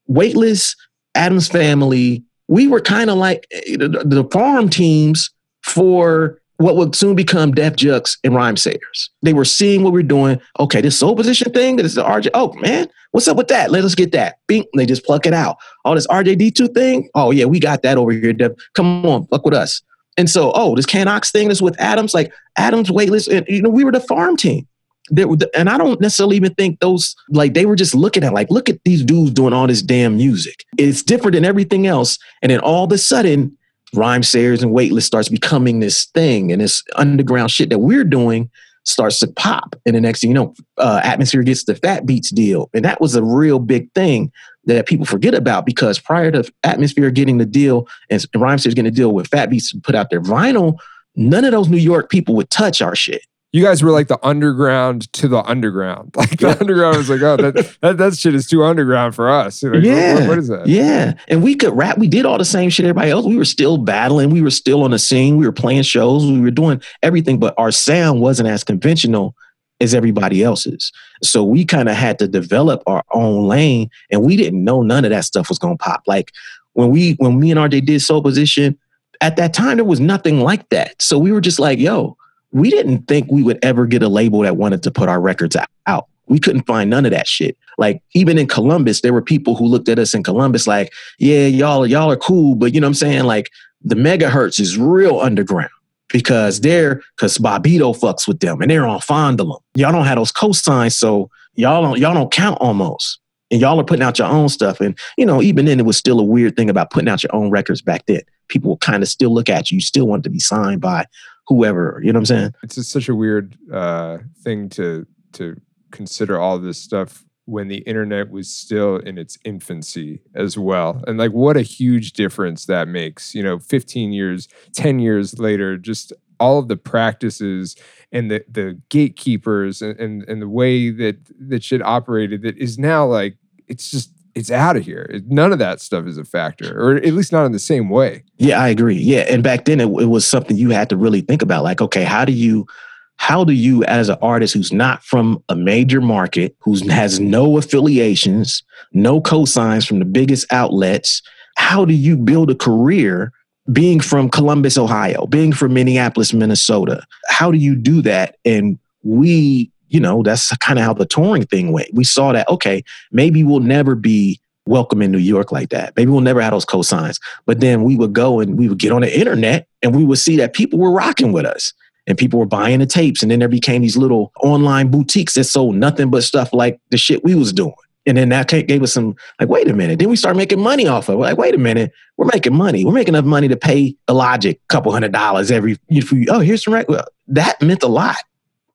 [0.07, 0.75] Weightless,
[1.15, 5.31] Atoms Family, we were kind of like eh, the farm teams
[5.63, 9.09] for what would soon become Def Jux and Rhymesayers.
[9.21, 10.39] They were seeing what we're doing.
[10.59, 12.29] Okay, this soul position thing, this is the RJ.
[12.33, 13.71] Oh man, what's up with that?
[13.71, 14.39] Let us get that.
[14.47, 15.57] Bing, they just pluck it out.
[15.83, 17.09] All this RJD2 thing.
[17.15, 18.53] Oh yeah, we got that over here, Def.
[18.73, 19.81] Come on, fuck with us.
[20.17, 23.61] And so, oh, this Can Ox thing is with Atoms, like Atoms Weightless, and you
[23.61, 24.67] know, we were the farm team.
[25.09, 28.49] There, and I don't necessarily even think those like they were just looking at like,
[28.49, 30.63] look at these dudes doing all this damn music.
[30.77, 32.17] It's different than everything else.
[32.41, 33.55] And then all of a sudden,
[33.95, 38.49] Rhymesayers and Weightless starts becoming this thing, and this underground shit that we're doing
[38.84, 39.75] starts to pop.
[39.86, 43.01] And the next thing you know, uh, Atmosphere gets the Fat Beats deal, and that
[43.01, 44.31] was a real big thing
[44.65, 48.91] that people forget about because prior to Atmosphere getting the deal and Rhymesayers getting the
[48.91, 50.79] deal with Fat Beats put out their vinyl,
[51.15, 53.21] none of those New York people would touch our shit
[53.55, 56.13] you guys were like the underground to the underground.
[56.25, 59.63] Like the underground was like, oh, that, that, that shit is too underground for us.
[59.63, 60.15] Like, yeah.
[60.15, 60.67] What, what is that?
[60.67, 61.13] Yeah.
[61.29, 61.97] And we could rap.
[61.97, 63.25] We did all the same shit everybody else.
[63.25, 64.31] We were still battling.
[64.31, 65.37] We were still on the scene.
[65.37, 66.25] We were playing shows.
[66.25, 69.35] We were doing everything, but our sound wasn't as conventional
[69.79, 70.91] as everybody else's.
[71.23, 75.05] So we kind of had to develop our own lane and we didn't know none
[75.05, 76.03] of that stuff was going to pop.
[76.07, 76.33] Like
[76.73, 78.77] when we, when me and RJ did Soul Position,
[79.21, 81.01] at that time, there was nothing like that.
[81.01, 82.17] So we were just like, yo,
[82.55, 85.57] we didn't think we would ever get a label that wanted to put our records
[85.87, 86.07] out.
[86.27, 87.57] We couldn't find none of that shit.
[87.77, 91.47] Like even in Columbus, there were people who looked at us in Columbus like, yeah,
[91.47, 93.25] y'all, y'all are cool, but you know what I'm saying?
[93.25, 93.51] Like
[93.83, 95.69] the megahertz is real underground
[96.07, 99.81] because they're because Bobbito fucks with them and they're on Fondle 'Em.
[99.81, 103.19] Y'all don't have those cosigns, so y'all don't y'all don't count almost.
[103.51, 104.79] And y'all are putting out your own stuff.
[104.79, 107.35] And you know, even then it was still a weird thing about putting out your
[107.35, 108.21] own records back then.
[108.47, 109.75] People kind of still look at you.
[109.75, 111.05] You still want to be signed by
[111.47, 111.99] whoever.
[112.03, 112.53] You know what I'm saying?
[112.63, 115.60] It's such a weird uh, thing to to
[115.91, 121.03] consider all this stuff when the internet was still in its infancy as well.
[121.08, 123.36] And like what a huge difference that makes.
[123.36, 127.75] You know, 15 years, 10 years later, just all of the practices
[128.12, 132.77] and the the gatekeepers and, and, and the way that that shit operated that is
[132.77, 135.21] now like it's just it's out of here.
[135.28, 138.24] None of that stuff is a factor, or at least not in the same way.
[138.38, 138.98] Yeah, I agree.
[138.98, 141.63] Yeah, and back then it, it, was something you had to really think about.
[141.63, 142.67] Like, okay, how do you,
[143.15, 147.58] how do you, as an artist who's not from a major market, who has no
[147.58, 151.21] affiliations, no cosigns from the biggest outlets,
[151.56, 153.32] how do you build a career?
[153.71, 158.38] Being from Columbus, Ohio, being from Minneapolis, Minnesota, how do you do that?
[158.45, 161.88] And we you know, that's kind of how the touring thing went.
[161.93, 165.93] We saw that, okay, maybe we'll never be welcome in New York like that.
[165.95, 167.17] Maybe we'll never have those cosigns.
[167.45, 170.17] But then we would go and we would get on the internet and we would
[170.17, 171.71] see that people were rocking with us
[172.08, 173.21] and people were buying the tapes.
[173.21, 176.97] And then there became these little online boutiques that sold nothing but stuff like the
[176.97, 177.73] shit we was doing.
[178.05, 179.99] And then that gave us some like, wait a minute.
[179.99, 181.19] Then we start making money off of it.
[181.19, 182.84] Like, wait a minute, we're making money.
[182.84, 185.79] We're making enough money to pay Illogic a couple hundred dollars every.
[186.27, 186.88] Oh, here's some right.
[186.89, 188.17] Well, that meant a lot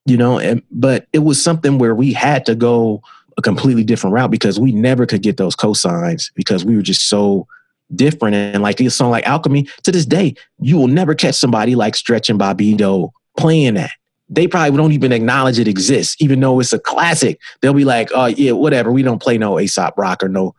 [0.05, 3.01] you know, and but it was something where we had to go
[3.37, 7.07] a completely different route because we never could get those cosigns because we were just
[7.07, 7.47] so
[7.95, 8.35] different.
[8.35, 11.95] And like this song like Alchemy, to this day, you will never catch somebody like
[11.95, 13.91] Stretch and Bobbito playing that.
[14.29, 17.39] They probably don't even acknowledge it exists, even though it's a classic.
[17.61, 18.91] They'll be like, oh yeah, whatever.
[18.91, 20.55] We don't play no Aesop rock or no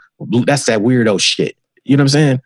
[0.47, 1.57] that's that weirdo shit.
[1.85, 2.41] You know what I'm saying?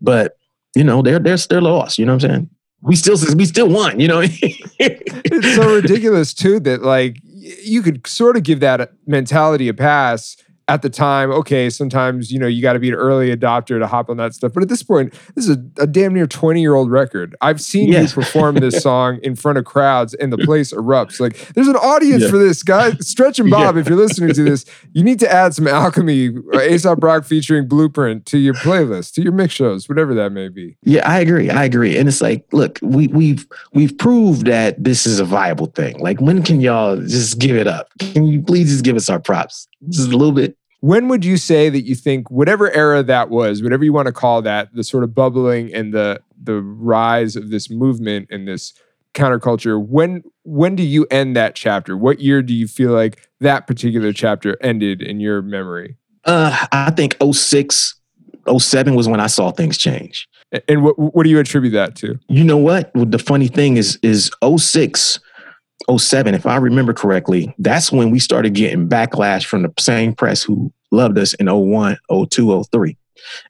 [0.00, 0.36] But
[0.74, 1.98] you know, they're they're they're lost.
[1.98, 2.50] You know what I'm saying?
[2.86, 4.00] We still we still won.
[4.00, 9.68] You know, it's so ridiculous too that like you could sort of give that mentality
[9.68, 10.36] a pass
[10.68, 13.86] at the time, okay, sometimes you know you got to be an early adopter to
[13.86, 14.52] hop on that stuff.
[14.52, 17.36] But at this point, this is a, a damn near twenty year old record.
[17.40, 18.10] I've seen yes.
[18.10, 21.20] you perform this song in front of crowds, and the place erupts.
[21.20, 22.30] Like there's an audience yeah.
[22.30, 22.92] for this, guy.
[22.94, 23.80] Stretch and Bob, yeah.
[23.80, 27.68] if you're listening to this, you need to add some Alchemy, uh, Aesop Rock featuring
[27.68, 30.76] Blueprint to your playlist, to your mix shows, whatever that may be.
[30.82, 31.48] Yeah, I agree.
[31.48, 31.96] I agree.
[31.96, 35.98] And it's like, look, we we've we've proved that this is a viable thing.
[36.00, 37.88] Like, when can y'all just give it up?
[38.00, 39.68] Can you please just give us our props?
[39.88, 43.62] Just a little bit when would you say that you think whatever era that was,
[43.62, 47.50] whatever you want to call that, the sort of bubbling and the the rise of
[47.50, 48.72] this movement and this
[49.14, 51.96] counterculture, when when do you end that chapter?
[51.96, 55.96] What year do you feel like that particular chapter ended in your memory?
[56.24, 57.94] Uh, I think 06,
[58.58, 60.28] 07 was when I saw things change.
[60.68, 62.18] And what what do you attribute that to?
[62.28, 62.92] You know what?
[62.94, 65.18] The funny thing is is 06
[65.90, 70.42] 07, if I remember correctly, that's when we started getting backlash from the same press
[70.42, 71.98] who loved us in 01,
[72.30, 72.96] 02, 03.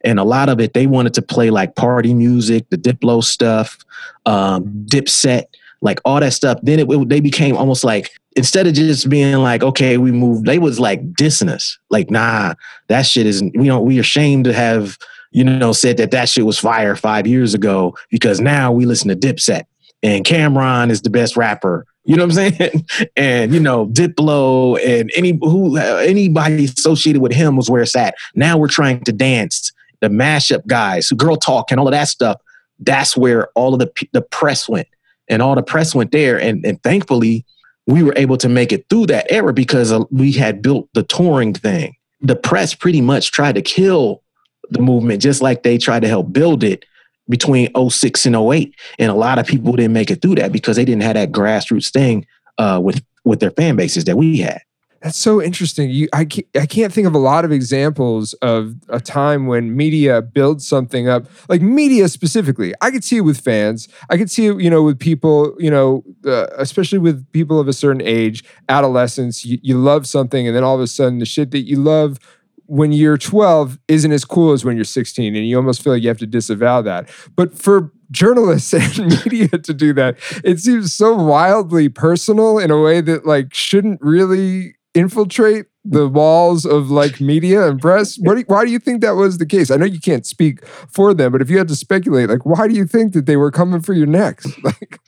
[0.05, 3.79] And a lot of it, they wanted to play like party music, the Diplo stuff,
[4.25, 5.45] um, Dipset,
[5.83, 6.59] like all that stuff.
[6.63, 10.47] Then it, it, they became almost like instead of just being like, okay, we moved,
[10.47, 11.79] they was like dissing us.
[11.91, 12.55] Like, nah,
[12.89, 14.97] that shit isn't, we don't, we ashamed to have
[15.37, 19.09] you know, said that that shit was fire five years ago because now we listen
[19.09, 19.65] to Dipset
[20.03, 21.85] and Cam'ron is the best rapper.
[22.07, 22.87] You know what I'm saying?
[23.17, 28.15] and you know, Diplo and any who anybody associated with him was where it's at.
[28.35, 32.41] Now we're trying to dance the mashup guys, girl talk, and all of that stuff.
[32.79, 34.89] That's where all of the the press went,
[35.29, 36.41] and all the press went there.
[36.41, 37.45] And and thankfully,
[37.87, 41.03] we were able to make it through that era because uh, we had built the
[41.03, 41.97] touring thing.
[42.21, 44.23] The press pretty much tried to kill
[44.71, 46.85] the movement just like they tried to help build it
[47.29, 50.77] between 06 and 08 and a lot of people didn't make it through that because
[50.77, 52.27] they didn't have that grassroots thing
[52.59, 54.61] uh, with with their fan bases that we had
[55.07, 55.91] that's so interesting.
[55.91, 59.77] You, I, can't, I can't think of a lot of examples of a time when
[59.77, 62.75] media builds something up, like media specifically.
[62.81, 63.89] I could see it with fans.
[64.11, 67.69] I could see it, you know, with people, you know, uh, especially with people of
[67.69, 69.45] a certain age, adolescence.
[69.45, 72.19] You, you love something, and then all of a sudden, the shit that you love
[72.67, 76.03] when you're 12 isn't as cool as when you're 16 and you almost feel like
[76.03, 77.09] you have to disavow that.
[77.35, 82.81] But for journalists and media to do that it seems so wildly personal in a
[82.81, 88.15] way that like shouldn't really infiltrate the walls of like media and press.
[88.15, 89.71] Do, why do you think that was the case?
[89.71, 92.69] I know you can't speak for them but if you had to speculate like why
[92.69, 94.47] do you think that they were coming for your necks?
[94.63, 95.01] Like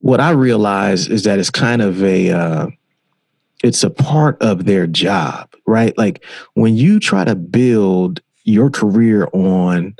[0.00, 2.66] what i realize is that it's kind of a uh,
[3.62, 5.96] it's a part of their job, right?
[5.96, 9.96] Like when you try to build your career on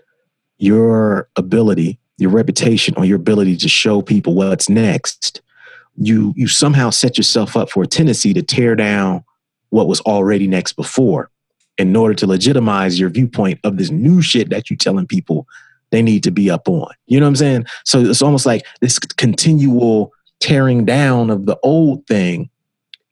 [0.59, 5.41] your ability, your reputation, on your ability to show people what's next,
[5.97, 9.25] you you somehow set yourself up for a tendency to tear down
[9.71, 11.31] what was already next before
[11.79, 15.47] in order to legitimize your viewpoint of this new shit that you're telling people
[15.91, 16.93] they need to be up on.
[17.07, 17.67] You know what I'm saying?
[17.85, 22.51] So it's almost like this continual tearing down of the old thing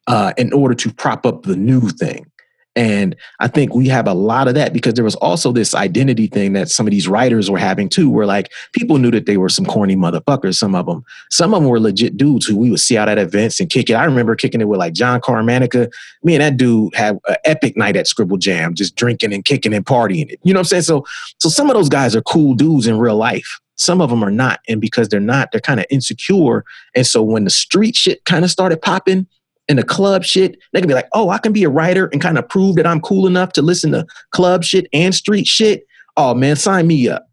[0.06, 2.30] uh, in order to prop up the new thing.
[2.76, 6.26] And I think we have a lot of that because there was also this identity
[6.26, 9.36] thing that some of these writers were having too, where like people knew that they
[9.36, 11.04] were some corny motherfuckers, some of them.
[11.30, 13.90] Some of them were legit dudes who we would see out at events and kick
[13.90, 13.94] it.
[13.94, 15.92] I remember kicking it with like Jon Caramanica.
[16.24, 19.72] Me and that dude had an epic night at Scribble Jam, just drinking and kicking
[19.72, 20.40] and partying it.
[20.42, 20.82] You know what I'm saying?
[20.82, 21.06] So,
[21.38, 23.60] so some of those guys are cool dudes in real life.
[23.76, 24.60] Some of them are not.
[24.68, 26.64] And because they're not, they're kind of insecure.
[26.96, 29.28] And so when the street shit kind of started popping,
[29.68, 32.20] in the club shit, they can be like, oh, I can be a writer and
[32.20, 35.86] kind of prove that I'm cool enough to listen to club shit and street shit.
[36.16, 37.28] Oh man, sign me up.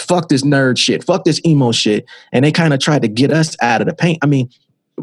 [0.00, 1.04] Fuck this nerd shit.
[1.04, 2.04] Fuck this emo shit.
[2.32, 4.18] And they kind of tried to get us out of the paint.
[4.22, 4.50] I mean,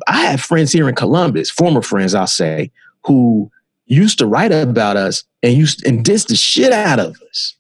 [0.08, 2.72] I have friends here in Columbus, former friends, I'll say,
[3.06, 3.52] who
[3.86, 7.56] used to write about us and used and diss the shit out of us.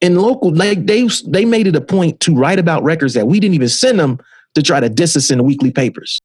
[0.00, 3.38] In local, like they they made it a point to write about records that we
[3.38, 4.18] didn't even send them
[4.54, 6.20] to try to diss us in the weekly papers.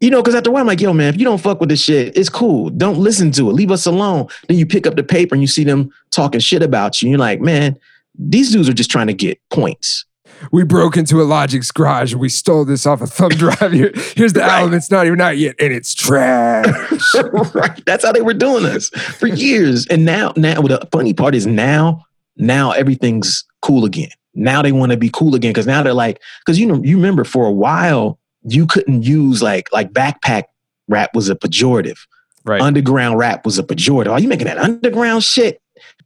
[0.00, 1.68] You know, because after a while, I'm like, yo, man, if you don't fuck with
[1.68, 2.70] this shit, it's cool.
[2.70, 3.54] Don't listen to it.
[3.54, 4.28] Leave us alone.
[4.46, 7.06] Then you pick up the paper and you see them talking shit about you.
[7.06, 7.78] And You're like, man,
[8.16, 10.04] these dudes are just trying to get points.
[10.52, 13.72] We broke into Illogic's garage and we stole this off a thumb drive.
[13.72, 14.60] Here, here's the right.
[14.60, 14.74] album.
[14.74, 16.66] It's not even out yet, and it's trash.
[17.54, 17.84] right.
[17.86, 19.86] That's how they were doing us for years.
[19.88, 22.04] And now, now the funny part is now,
[22.36, 24.10] now everything's cool again.
[24.34, 26.96] Now they want to be cool again because now they're like, because you know, you
[26.96, 30.44] remember for a while you couldn't use like like backpack
[30.88, 31.98] rap was a pejorative.
[32.44, 32.60] Right.
[32.60, 34.10] Underground rap was a pejorative.
[34.10, 35.60] Are you making that underground shit?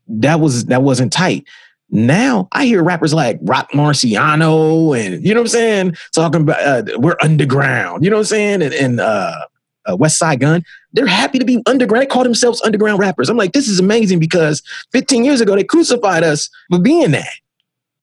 [0.09, 1.45] That was that wasn't tight.
[1.91, 6.63] Now I hear rappers like Roc Marciano and you know what I'm saying, talking about
[6.63, 8.05] uh, we're underground.
[8.05, 9.47] You know what I'm saying, and, and uh,
[9.87, 10.65] uh, Westside Gunn.
[10.93, 12.03] They're happy to be underground.
[12.03, 13.29] They call themselves underground rappers.
[13.29, 17.33] I'm like, this is amazing because 15 years ago they crucified us for being that.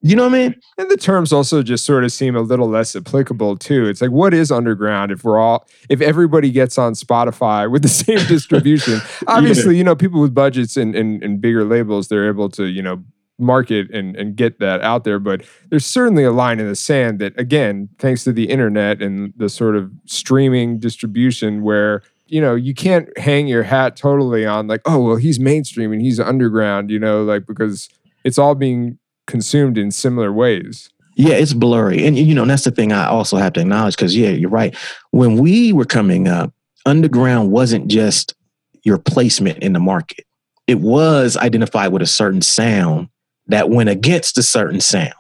[0.02, 0.56] You know what I mean?
[0.78, 3.86] And the terms also just sort of seem a little less applicable too.
[3.86, 7.90] It's like, what is underground if we're all, if everybody gets on Spotify with the
[7.90, 9.02] same distribution?
[9.28, 9.80] Obviously, yeah.
[9.80, 13.04] you know, people with budgets and, and, and bigger labels, they're able to, you know,
[13.38, 15.20] market and, and get that out there.
[15.20, 19.34] But there's certainly a line in the sand that, again, thanks to the internet and
[19.36, 24.68] the sort of streaming distribution where, you know, you can't hang your hat totally on
[24.68, 27.90] like, oh, well, he's mainstream and he's underground, you know, like because
[28.24, 28.98] it's all being
[29.30, 30.90] consumed in similar ways.
[31.16, 32.06] Yeah, it's blurry.
[32.06, 34.76] And you know, that's the thing I also have to acknowledge because yeah, you're right.
[35.12, 36.54] When we were coming up,
[36.86, 38.36] underground wasn't just
[38.84, 40.26] your placement in the market.
[40.68, 43.10] It was identified with a certain sound
[43.48, 45.14] that went against a certain sound.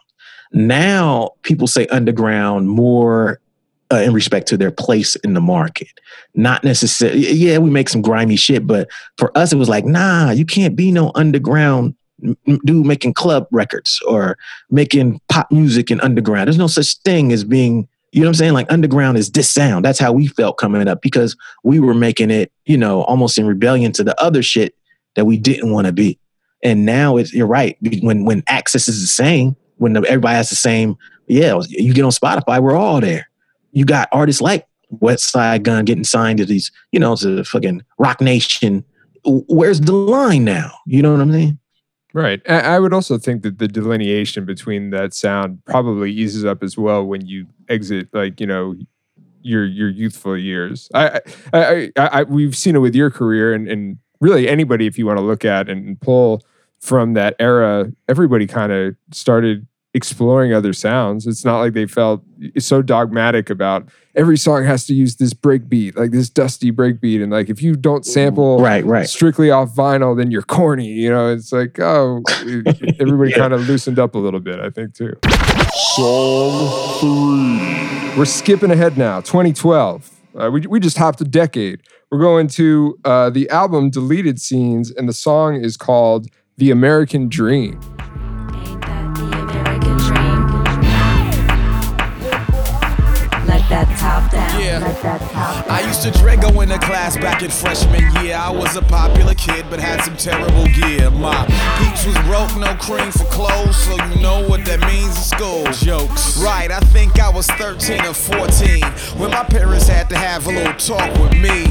[0.52, 3.40] Now people say underground more
[3.92, 5.90] uh, in respect to their place in the market.
[6.36, 10.32] Not necessarily, yeah, we make some grimy shit, but for us, it was like, nah,
[10.32, 11.96] you can't be no underground
[12.66, 14.38] dude making club records or
[14.70, 16.48] making pop music in underground.
[16.48, 18.54] There's no such thing as being, you know what I'm saying?
[18.54, 19.86] Like underground is this sound.
[19.86, 23.46] That's how we felt coming up because we were making it, you know, almost in
[23.48, 24.76] rebellion to the other shit
[25.16, 26.20] that we didn't want to be.
[26.64, 27.78] And now it's you're right.
[28.02, 32.12] When when access is the same, when everybody has the same, yeah, you get on
[32.12, 33.30] Spotify, we're all there.
[33.72, 37.84] You got artists like Westside Gunn getting signed to these, you know, to the fucking
[37.98, 38.84] Roc Nation.
[39.26, 40.72] Where's the line now?
[40.86, 41.60] You know what I'm saying?
[42.14, 42.42] Right.
[42.50, 47.06] I would also think that the delineation between that sound probably eases up as well
[47.06, 48.76] when you exit, like, you know,
[49.42, 50.90] your your youthful years.
[50.94, 51.22] I,
[51.54, 55.06] I, I, I we've seen it with your career and, and really anybody if you
[55.06, 56.44] want to look at and pull
[56.80, 61.26] from that era, everybody kind of started exploring other sounds.
[61.26, 62.24] It's not like they felt
[62.60, 67.02] so dogmatic about every song has to use this break beat, like this dusty break
[67.02, 67.22] beat.
[67.22, 69.10] And like if you don't sample right, right.
[69.10, 70.88] strictly off vinyl, then you're corny.
[70.88, 73.38] You know, it's like, oh, everybody yeah.
[73.38, 75.14] kind of loosened up a little bit, I think, too.
[75.96, 78.18] Song three.
[78.18, 80.12] We're skipping ahead now, 2012.
[80.36, 81.82] Uh, we, we just hopped a decade.
[82.12, 87.30] We're going to uh, the album Deleted Scenes, and the song is called The American
[87.30, 87.80] Dream.
[93.70, 94.49] That top down.
[94.60, 94.80] Yeah.
[94.80, 95.64] Let that top down.
[95.70, 98.36] I used to dread going to class back in freshman year.
[98.36, 101.10] I was a popular kid, but had some terrible gear.
[101.12, 101.46] My
[101.80, 105.66] peeps was broke, no cream for clothes, so you know what that means in school.
[105.72, 106.38] Jokes.
[106.42, 108.84] Right, I think I was 13 or 14
[109.20, 111.66] when my parents had to have a little talk with me.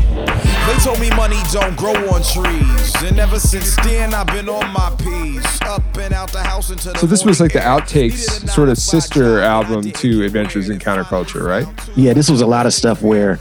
[0.67, 4.73] They told me money don't grow on trees, and ever since then I've been on
[4.73, 8.49] my P's, up and out the house into the So this was like the outtakes,
[8.49, 11.67] sort of sister album to Adventures in Counterculture, right?
[11.97, 13.39] Yeah, this was a lot of stuff where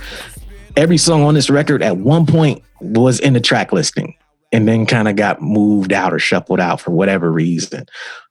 [0.76, 4.16] every song on this record at one point was in the track listing
[4.52, 7.86] and then kind of got moved out or shuffled out for whatever reason.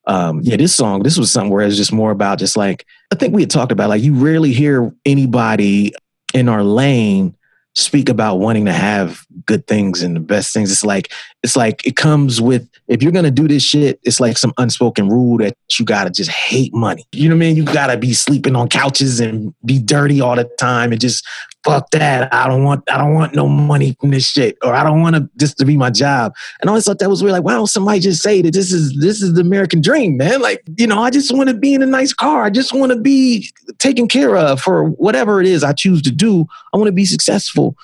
[0.07, 3.17] Um, yeah, this song, this was something where it's just more about just like, I
[3.17, 5.93] think we had talked about, like, you rarely hear anybody
[6.33, 7.37] in our lane
[7.75, 10.73] speak about wanting to have good things and the best things.
[10.73, 11.13] It's like
[11.47, 15.09] it's like it comes with if you're gonna do this shit, it's like some unspoken
[15.09, 17.07] rule that you gotta just hate money.
[17.13, 17.57] You know what I mean?
[17.57, 21.25] You gotta be sleeping on couches and be dirty all the time and just
[21.65, 22.35] fuck that.
[22.35, 24.59] I don't want I don't want no money from this shit.
[24.65, 26.35] Or I don't want to this to be my job.
[26.61, 27.35] And I always thought that was weird.
[27.35, 30.41] Like, why don't somebody just say that this is this is the American dream, man?
[30.41, 32.43] Like, you know, I just want to be in a nice car.
[32.43, 36.11] I just want to be taken care of for whatever it is I choose to
[36.11, 36.47] do.
[36.75, 37.77] I want to be successful.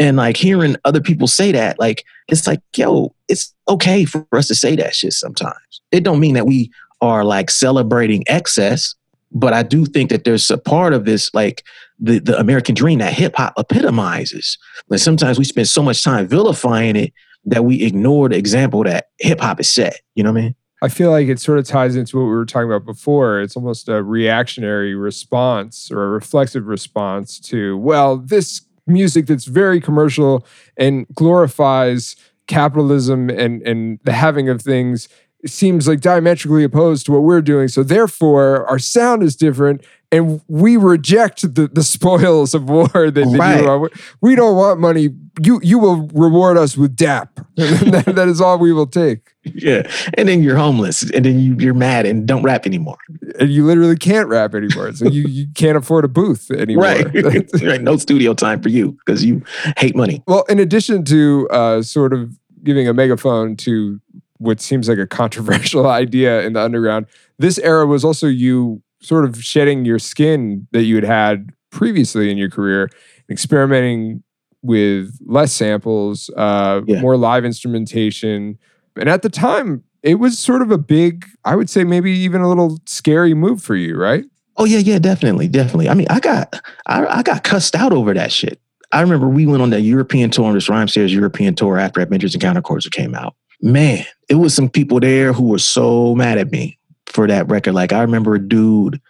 [0.00, 4.48] And like hearing other people say that, like it's like, yo, it's okay for us
[4.48, 5.82] to say that shit sometimes.
[5.92, 8.94] It don't mean that we are like celebrating excess,
[9.30, 11.64] but I do think that there's a part of this, like
[11.98, 14.56] the, the American dream that hip hop epitomizes.
[14.88, 17.12] Like sometimes we spend so much time vilifying it
[17.44, 20.00] that we ignore the example that hip hop is set.
[20.14, 20.54] You know what I mean?
[20.82, 23.42] I feel like it sort of ties into what we were talking about before.
[23.42, 29.80] It's almost a reactionary response or a reflexive response to, well, this music that's very
[29.80, 35.08] commercial and glorifies capitalism and, and the having of things
[35.46, 37.68] seems like diametrically opposed to what we're doing.
[37.68, 43.36] So therefore, our sound is different, and we reject the, the spoils of war that,
[43.38, 43.60] right.
[43.60, 43.90] you are.
[44.20, 45.10] We don't want money.
[45.42, 47.40] You you will reward us with DAP.
[47.56, 49.32] that, that is all we will take.
[49.44, 52.98] Yeah, and then you're homeless, and then you, you're mad and don't rap anymore.
[53.38, 56.84] And you literally can't rap anymore, so you, you can't afford a booth anymore.
[56.84, 57.06] Right,
[57.62, 57.80] right.
[57.80, 59.42] No studio time for you because you
[59.78, 60.22] hate money.
[60.26, 64.00] Well, in addition to uh, sort of giving a megaphone to
[64.38, 67.06] what seems like a controversial idea in the underground.
[67.38, 72.30] This era was also you sort of shedding your skin that you had had previously
[72.30, 72.88] in your career,
[73.30, 74.22] experimenting
[74.62, 77.00] with less samples, uh, yeah.
[77.00, 78.58] more live instrumentation.
[78.96, 82.40] And at the time, it was sort of a big, I would say maybe even
[82.40, 84.24] a little scary move for you, right?
[84.56, 85.88] Oh yeah, yeah, definitely, definitely.
[85.88, 88.60] I mean, I got I, I got cussed out over that shit.
[88.92, 92.34] I remember we went on that European tour on this Rhymesayers European tour after Adventures
[92.34, 96.50] in Counterculture came out man, it was some people there who were so mad at
[96.50, 96.78] me
[97.10, 97.74] for that record.
[97.74, 99.00] Like I remember a dude,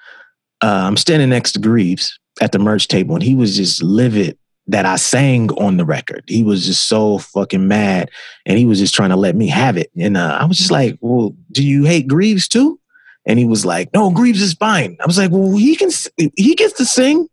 [0.63, 4.37] uh, I'm standing next to Greaves at the merch table, and he was just livid
[4.67, 6.25] that I sang on the record.
[6.29, 8.11] He was just so fucking mad,
[8.47, 9.91] and he was just trying to let me have it.
[9.99, 12.79] And uh, I was just like, "Well, do you hate Greaves too?"
[13.27, 15.91] And he was like, "No, Greaves is fine." I was like, "Well, he can,
[16.37, 17.29] he gets to sing.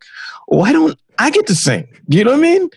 [0.47, 2.69] Why don't I get to sing?" You know what I mean?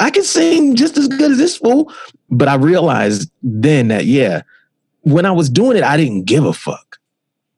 [0.00, 1.92] I can sing just as good as this fool.
[2.28, 4.42] But I realized then that, yeah,
[5.02, 6.91] when I was doing it, I didn't give a fuck.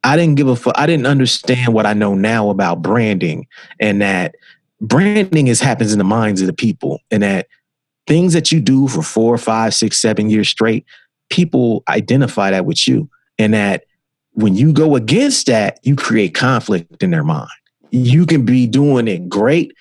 [0.05, 0.75] I didn't give a fuck.
[0.77, 3.47] I didn't understand what I know now about branding
[3.81, 4.35] and that
[4.81, 7.49] branding is happens in the minds of the people and that
[8.07, 10.85] things that you do for four, five, six, seven years straight,
[11.31, 13.09] people identify that with you.
[13.39, 13.85] And that
[14.33, 17.51] when you go against that, you create conflict in their mind.
[17.91, 19.73] You can be doing it great.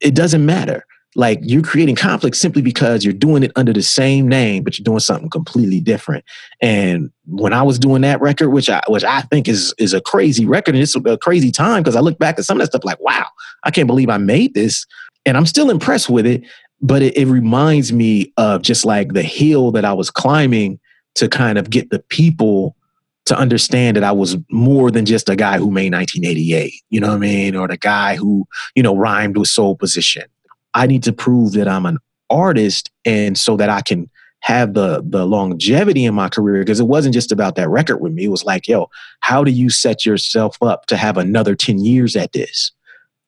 [0.00, 0.84] It doesn't matter
[1.16, 4.84] like you're creating conflict simply because you're doing it under the same name, but you're
[4.84, 6.24] doing something completely different.
[6.62, 10.00] And when I was doing that record, which I which I think is is a
[10.00, 12.70] crazy record, and it's a crazy time because I look back at some of that
[12.70, 13.26] stuff like, wow,
[13.64, 14.86] I can't believe I made this,
[15.26, 16.42] and I'm still impressed with it.
[16.82, 20.78] But it, it reminds me of just like the hill that I was climbing
[21.16, 22.76] to kind of get the people
[23.26, 27.08] to understand that I was more than just a guy who made 1988, you know
[27.08, 27.54] what I mean?
[27.54, 30.24] Or the guy who, you know, rhymed with soul position.
[30.74, 31.98] I need to prove that I'm an
[32.28, 34.08] artist and so that I can
[34.42, 38.12] have the the longevity in my career because it wasn't just about that record with
[38.12, 38.24] me.
[38.24, 38.88] It was like, yo,
[39.20, 42.72] how do you set yourself up to have another 10 years at this?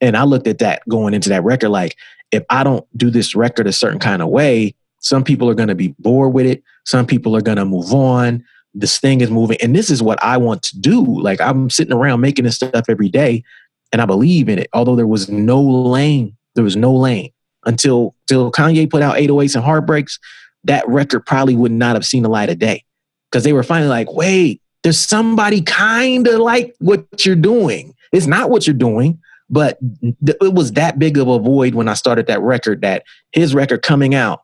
[0.00, 1.96] And I looked at that going into that record like
[2.30, 5.68] if I don't do this record a certain kind of way, some people are going
[5.68, 6.62] to be bored with it.
[6.86, 8.42] Some people are going to move on.
[8.74, 9.58] This thing is moving.
[9.60, 11.20] And this is what I want to do.
[11.20, 13.44] Like I'm sitting around making this stuff every day
[13.92, 14.68] and I believe in it.
[14.72, 17.30] Although there was no lane, there was no lane
[17.64, 20.18] until, until Kanye put out 808s and Heartbreaks.
[20.64, 22.84] That record probably would not have seen the light of day
[23.30, 27.94] because they were finally like, wait, there's somebody kind of like what you're doing.
[28.12, 31.88] It's not what you're doing, but th- it was that big of a void when
[31.88, 34.42] I started that record that his record coming out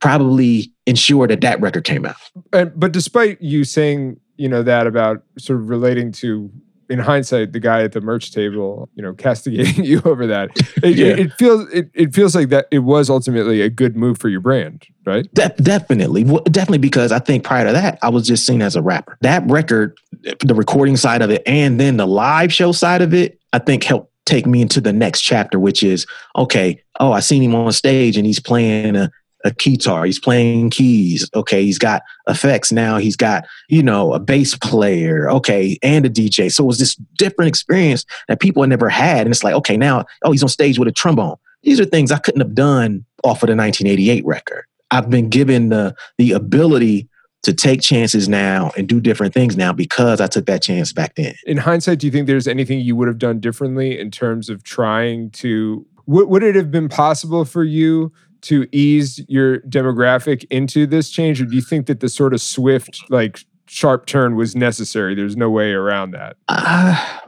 [0.00, 2.16] probably ensured that that record came out.
[2.52, 6.50] And, but despite you saying, you know, that about sort of relating to,
[6.88, 10.50] in hindsight, the guy at the merch table, you know, castigating you over that,
[10.82, 11.06] it, Yeah.
[11.08, 14.28] it, it feels it, it feels like that it was ultimately a good move for
[14.28, 15.26] your brand, right?
[15.34, 18.74] De- definitely, Well, definitely, because I think prior to that, I was just seen as
[18.76, 19.18] a rapper.
[19.20, 19.98] That record,
[20.44, 23.84] the recording side of it, and then the live show side of it, I think
[23.84, 26.82] helped take me into the next chapter, which is okay.
[27.00, 29.10] Oh, I seen him on stage and he's playing a,
[29.44, 30.04] a guitar.
[30.04, 31.28] He's playing keys.
[31.34, 32.98] Okay, he's got effects now.
[32.98, 35.30] He's got you know a bass player.
[35.30, 36.52] Okay, and a DJ.
[36.52, 39.22] So it was this different experience that people had never had.
[39.22, 41.36] And it's like okay, now oh he's on stage with a trombone.
[41.62, 44.64] These are things I couldn't have done off of the 1988 record.
[44.90, 47.08] I've been given the the ability
[47.42, 51.14] to take chances now and do different things now because I took that chance back
[51.14, 51.34] then.
[51.46, 54.64] In hindsight, do you think there's anything you would have done differently in terms of
[54.64, 55.86] trying to?
[56.06, 58.12] Would, would it have been possible for you
[58.42, 62.40] to ease your demographic into this change, or do you think that the sort of
[62.40, 65.14] swift, like sharp turn was necessary?
[65.14, 66.36] There's no way around that.
[66.48, 67.18] Uh,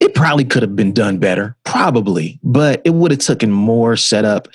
[0.00, 4.48] it probably could have been done better, probably, but it would have taken more setup.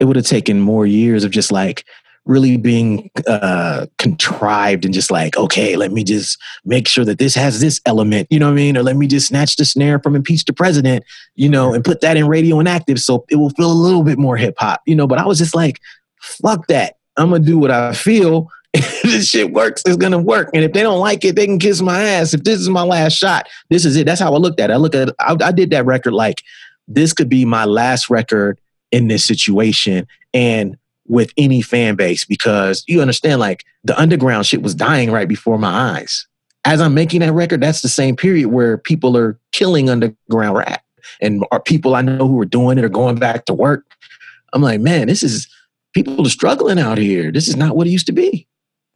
[0.00, 1.84] It would have taken more years of just like
[2.26, 7.34] really being uh, contrived and just like, okay, let me just make sure that this
[7.34, 8.76] has this element, you know what I mean?
[8.76, 11.04] Or let me just snatch the snare from Impeach the President,
[11.34, 14.36] you know, and put that in Radioactive so it will feel a little bit more
[14.36, 15.06] hip hop, you know?
[15.06, 15.80] But I was just like,
[16.20, 16.96] fuck that.
[17.16, 18.48] I'm gonna do what I feel.
[18.76, 20.50] If this shit works, it's gonna work.
[20.52, 22.34] And if they don't like it, they can kiss my ass.
[22.34, 24.04] If this is my last shot, this is it.
[24.04, 24.72] That's how I looked at it.
[24.72, 26.42] I look at I, I did that record like
[26.88, 28.58] this could be my last record
[28.90, 34.62] in this situation and with any fan base because you understand like the underground shit
[34.62, 36.26] was dying right before my eyes.
[36.64, 40.82] As I'm making that record, that's the same period where people are killing underground rap
[41.20, 43.84] and are people I know who are doing it are going back to work.
[44.52, 45.46] I'm like, man, this is
[45.92, 47.30] people are struggling out here.
[47.30, 48.46] This is not what it used to be.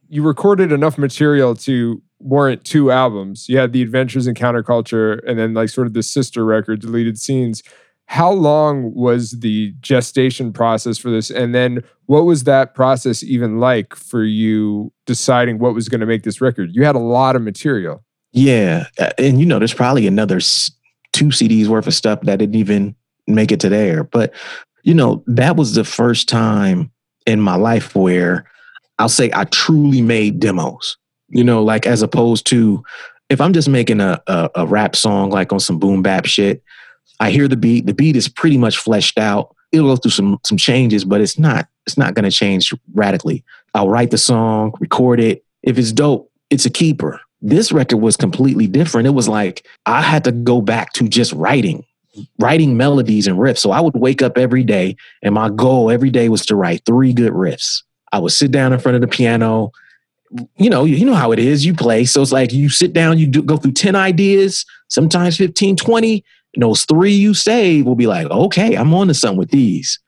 [0.09, 3.49] You recorded enough material to warrant two albums.
[3.49, 7.19] You had the Adventures in Counterculture, and then like sort of the sister record, Deleted
[7.19, 7.63] Scenes.
[8.09, 11.31] How long was the gestation process for this?
[11.31, 16.07] And then what was that process even like for you deciding what was going to
[16.07, 16.71] make this record?
[16.73, 18.03] You had a lot of material.
[18.33, 18.87] Yeah,
[19.19, 20.41] and you know, there's probably another
[21.13, 22.97] two CDs worth of stuff that didn't even
[23.27, 24.05] make it to there.
[24.05, 24.33] But
[24.85, 26.91] you know, that was the first time
[27.27, 28.51] in my life where
[28.99, 30.97] I'll say I truly made demos.
[31.29, 32.83] You know, like as opposed to
[33.29, 36.63] if I'm just making a a, a rap song like on some boom bap shit,
[37.21, 37.87] I hear the beat.
[37.87, 39.55] The beat is pretty much fleshed out.
[39.73, 43.45] It'll go through some some changes, but it's not it's not going to change radically.
[43.75, 45.45] I'll write the song, record it.
[45.63, 47.21] If it's dope, it's a keeper.
[47.41, 49.07] This record was completely different.
[49.07, 51.85] It was like I had to go back to just writing,
[52.39, 53.59] writing melodies and riffs.
[53.59, 56.83] So I would wake up every day, and my goal every day was to write
[56.85, 57.83] three good riffs.
[58.13, 59.73] I would sit down in front of the piano.
[60.57, 61.65] You know, you know how it is.
[61.65, 62.05] You play.
[62.05, 66.25] So it's like you sit down, you do, go through 10 ideas, sometimes 15, 20.
[66.59, 70.01] And those three you save will be like, okay, I'm on to something with these.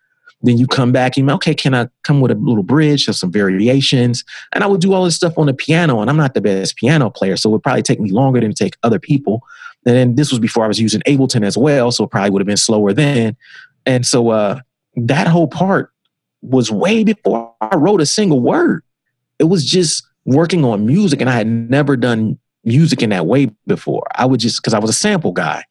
[0.42, 3.30] Then you come back, you okay, can I come with a little bridge or some
[3.30, 4.24] variations?
[4.52, 6.74] And I would do all this stuff on the piano, and I'm not the best
[6.74, 9.44] piano player, so it would probably take me longer than take other people.
[9.86, 12.40] And then this was before I was using Ableton as well, so it probably would
[12.40, 13.36] have been slower then.
[13.86, 14.58] And so uh,
[14.96, 15.92] that whole part
[16.42, 18.82] was way before I wrote a single word.
[19.38, 23.50] It was just working on music, and I had never done music in that way
[23.68, 24.08] before.
[24.16, 25.62] I would just because I was a sample guy.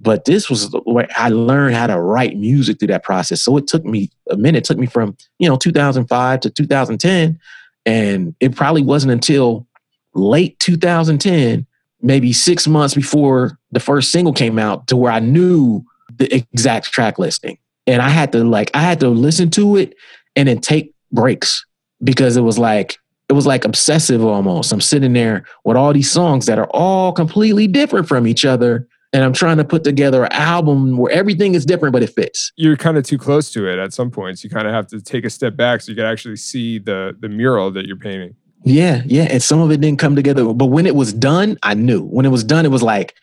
[0.00, 3.42] But this was where I learned how to write music through that process.
[3.42, 4.58] So it took me a minute.
[4.58, 7.40] It took me from, you know, 2005 to 2010.
[7.86, 9.66] And it probably wasn't until
[10.14, 11.66] late 2010,
[12.02, 15.84] maybe six months before the first single came out, to where I knew
[16.16, 17.58] the exact track listing.
[17.86, 19.94] And I had to like, I had to listen to it
[20.34, 21.64] and then take breaks
[22.02, 24.72] because it was like, it was like obsessive almost.
[24.72, 28.86] I'm sitting there with all these songs that are all completely different from each other.
[29.16, 32.52] And I'm trying to put together an album where everything is different, but it fits.
[32.56, 34.44] You're kind of too close to it at some points.
[34.44, 37.16] You kind of have to take a step back so you can actually see the
[37.18, 38.36] the mural that you're painting.
[38.64, 39.22] Yeah, yeah.
[39.22, 40.52] And some of it didn't come together.
[40.52, 42.02] But when it was done, I knew.
[42.02, 43.14] When it was done, it was like,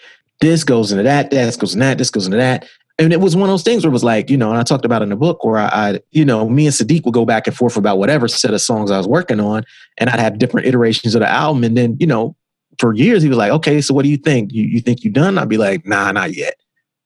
[0.41, 2.68] this goes into that, this goes into that, this goes into that.
[2.98, 4.64] And it was one of those things where it was like, you know, and I
[4.64, 7.24] talked about in the book where I, I, you know, me and Siddiq would go
[7.24, 9.64] back and forth about whatever set of songs I was working on,
[10.00, 11.64] and I'd have different iterations of the album.
[11.64, 12.36] And then, you know,
[12.80, 14.52] for years he was like, okay, so what do you think?
[14.52, 15.38] You, you think you done?
[15.38, 16.56] I'd be like, nah, not yet.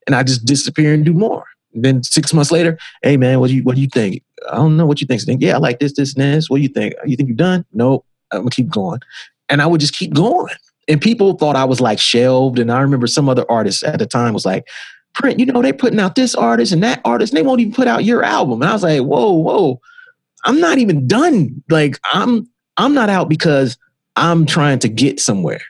[0.06, 1.46] And I just disappear and do more.
[1.74, 4.24] And then six months later, hey man, what do you what do you think?
[4.52, 5.22] I don't know what you think.
[5.22, 5.38] Siddiq.
[5.40, 6.50] Yeah, I like this, this, and this.
[6.50, 6.94] What do you think?
[7.06, 7.66] You think you done?
[7.74, 8.06] Nope.
[8.32, 9.00] I'm gonna keep going.
[9.50, 10.54] And I would just keep going.
[10.88, 12.60] And people thought I was like shelved.
[12.60, 14.68] And I remember some other artists at the time was like,
[15.14, 17.74] Print, you know, they're putting out this artist and that artist, and they won't even
[17.74, 18.62] put out your album.
[18.62, 19.82] And I was like, whoa, whoa,
[20.46, 21.64] I'm not even done.
[21.70, 22.48] Like I'm
[22.78, 23.78] I'm not out because
[24.18, 25.62] I'm trying to get somewhere.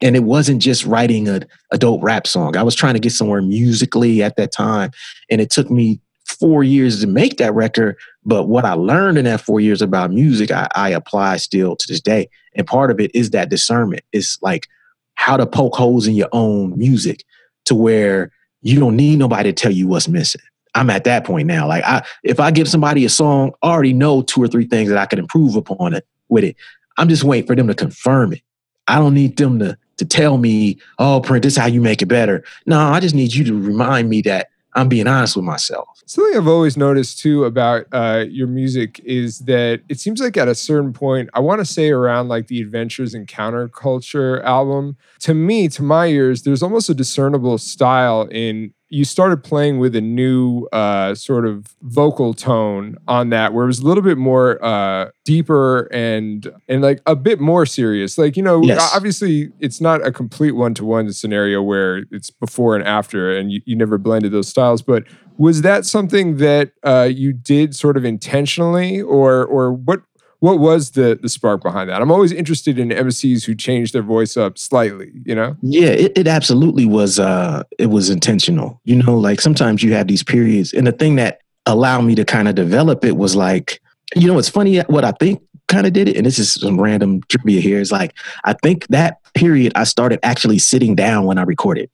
[0.00, 2.56] And it wasn't just writing a, a dope rap song.
[2.56, 4.90] I was trying to get somewhere musically at that time.
[5.30, 7.96] And it took me four years to make that record.
[8.24, 11.86] But what I learned in that four years about music, I, I apply still to
[11.86, 12.28] this day.
[12.56, 14.02] And part of it is that discernment.
[14.10, 14.66] It's like
[15.14, 17.24] how to poke holes in your own music
[17.66, 18.32] to where
[18.62, 20.40] you don't need nobody to tell you what's missing.
[20.74, 21.68] I'm at that point now.
[21.68, 24.88] Like I if I give somebody a song, I already know two or three things
[24.88, 26.56] that I could improve upon it with it.
[26.98, 28.42] I'm just waiting for them to confirm it.
[28.88, 32.02] I don't need them to to tell me, oh, print, this is how you make
[32.02, 32.42] it better.
[32.66, 36.02] No, I just need you to remind me that I'm being honest with myself.
[36.06, 40.48] Something I've always noticed too about uh, your music is that it seems like at
[40.48, 45.34] a certain point, I want to say around like the Adventures in Counterculture album, to
[45.34, 50.02] me, to my ears, there's almost a discernible style in you started playing with a
[50.02, 54.62] new uh, sort of vocal tone on that where it was a little bit more
[54.62, 58.92] uh, deeper and and like a bit more serious like you know Yes.
[58.94, 63.74] obviously it's not a complete one-to-one scenario where it's before and after and you, you
[63.74, 65.04] never blended those styles but
[65.38, 70.02] was that something that uh, you did sort of intentionally or or what
[70.42, 74.02] what was the the spark behind that i'm always interested in mcs who change their
[74.02, 78.80] voice up slightly you know Yeah, it, it absolutely was uh it was intentional.
[78.84, 82.24] You know, like sometimes you have these periods and the thing that allowed me to
[82.24, 83.80] kind of develop it was like,
[84.14, 86.80] you know, it's funny what I think kind of did it, and this is some
[86.80, 88.14] random trivia here, is like
[88.44, 91.88] I think that period I started actually sitting down when I recorded.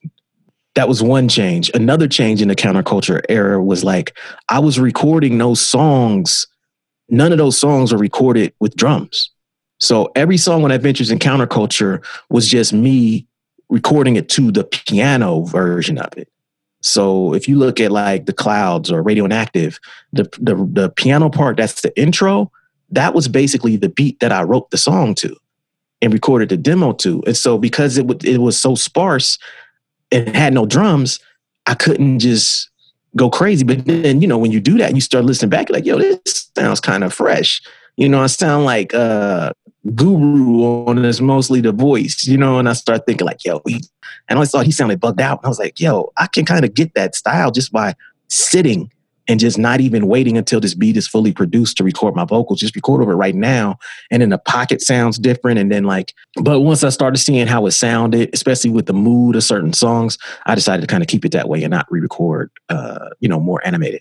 [0.74, 1.70] That was one change.
[1.74, 4.16] Another change in the counterculture era was like
[4.48, 6.46] I was recording those songs.
[7.08, 9.30] None of those songs were recorded with drums.
[9.78, 13.26] So every song on Adventures in Counterculture was just me
[13.68, 16.28] recording it to the piano version of it.
[16.80, 19.78] So if you look at like the clouds or radioactive,
[20.12, 22.50] the, the the piano part that's the intro,
[22.90, 25.36] that was basically the beat that I wrote the song to
[26.00, 27.22] and recorded the demo to.
[27.26, 29.38] And so because it w- it was so sparse
[30.12, 31.18] and had no drums,
[31.66, 32.67] I couldn't just
[33.16, 33.64] go crazy.
[33.64, 36.50] But then, you know, when you do that you start listening back, like, yo, this
[36.56, 37.60] sounds kind of fresh.
[37.96, 39.52] You know, I sound like uh
[39.94, 43.82] guru on this mostly the voice, you know, and I start thinking like, yo, he,
[44.28, 45.38] and I thought he sounded bugged out.
[45.38, 47.94] And I was like, yo, I can kind of get that style just by
[48.28, 48.90] sitting
[49.28, 52.60] and just not even waiting until this beat is fully produced to record my vocals.
[52.60, 53.78] Just record over it right now.
[54.10, 55.58] And then the pocket sounds different.
[55.58, 59.36] And then like, but once I started seeing how it sounded, especially with the mood
[59.36, 60.16] of certain songs,
[60.46, 63.38] I decided to kind of keep it that way and not re-record uh, you know,
[63.38, 64.00] more animated.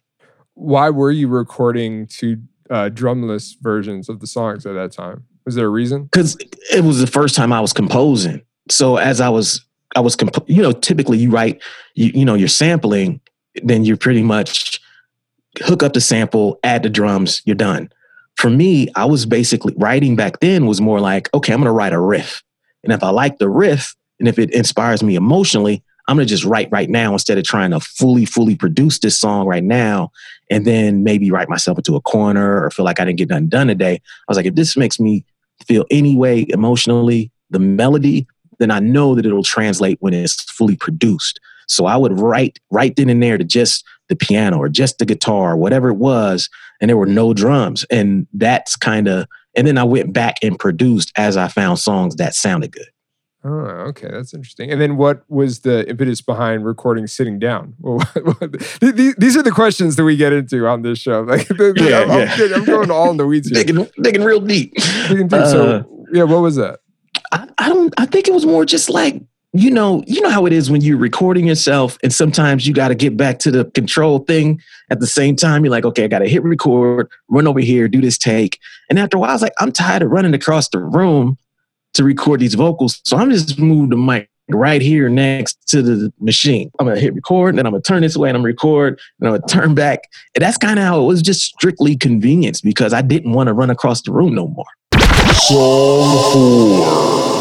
[0.54, 2.38] why were you recording two
[2.70, 5.24] uh, drumless versions of the songs at that time?
[5.46, 6.04] Was there a reason?
[6.06, 6.36] because
[6.74, 8.42] it was the first time I was composing.
[8.70, 9.66] So as I was,
[9.96, 11.62] I was, comp- you know, typically you write,
[11.96, 13.22] you, you know, you're sampling,
[13.64, 14.82] then you're pretty much
[15.64, 17.90] hook up the sample, add the drums, you're done.
[18.36, 21.94] For me, I was basically writing back then was more like, okay, I'm to write
[21.94, 22.44] a riff.
[22.84, 26.46] And if I like the riff and if it inspires me emotionally, I'm to just
[26.46, 30.12] write right now instead of trying to fully, fully produce this song right now
[30.50, 33.50] and then maybe write myself into a corner or feel like I didn't get nothing
[33.50, 33.96] done today.
[33.96, 34.00] I
[34.30, 35.26] was like, if this makes me
[35.66, 38.26] feel any way emotionally, the melody,
[38.60, 41.40] then I know that it'll translate when it's fully produced.
[41.68, 45.06] So I would write right then and there to just the piano or just the
[45.06, 46.50] guitar, whatever it was,
[46.82, 47.86] and there were no drums.
[47.90, 52.16] And that's kind of, and then I went back and produced as I found songs
[52.18, 52.88] that sounded good.
[53.44, 53.50] Oh,
[53.90, 54.72] okay, that's interesting.
[54.72, 57.76] And then, what was the impetus behind recording sitting down?
[57.82, 58.00] Well,
[58.82, 61.22] these, these are the questions that we get into on this show.
[61.22, 61.48] Like,
[61.78, 63.64] Yeah, I'm, I'm I'm going all in the weeds here.
[63.64, 64.74] Digging, digging real deep.
[65.08, 65.40] Digging deep.
[65.40, 66.80] Uh, so, yeah, what was that?
[67.32, 69.22] I, I don't I think it was more just like
[69.54, 72.90] you know you know how it is when you're recording yourself and sometimes you got
[72.90, 75.64] to get back to the control thing at the same time.
[75.64, 78.60] You're like okay I got to hit record run over here do this take.
[78.90, 81.38] And after a while I was like I'm tired of running across the room
[81.94, 86.12] to record these vocals so I'm just move the mic right here next to the
[86.20, 86.72] machine.
[86.80, 89.00] I'm gonna hit record and then I'm gonna turn this way and I'm gonna record
[89.20, 90.02] and I'm gonna turn back.
[90.36, 93.54] And that's kind of how it was just strictly convenience because I didn't want to
[93.54, 94.66] run across the room no more.
[95.34, 97.37] Song 4.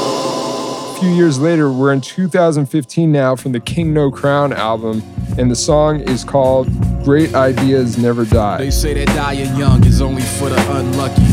[0.97, 5.03] A few years later, we're in 2015 now from the King No Crown album,
[5.37, 6.69] and the song is called
[7.05, 8.57] Great Ideas Never Die.
[8.57, 11.29] They say that dying young is only for the unlucky.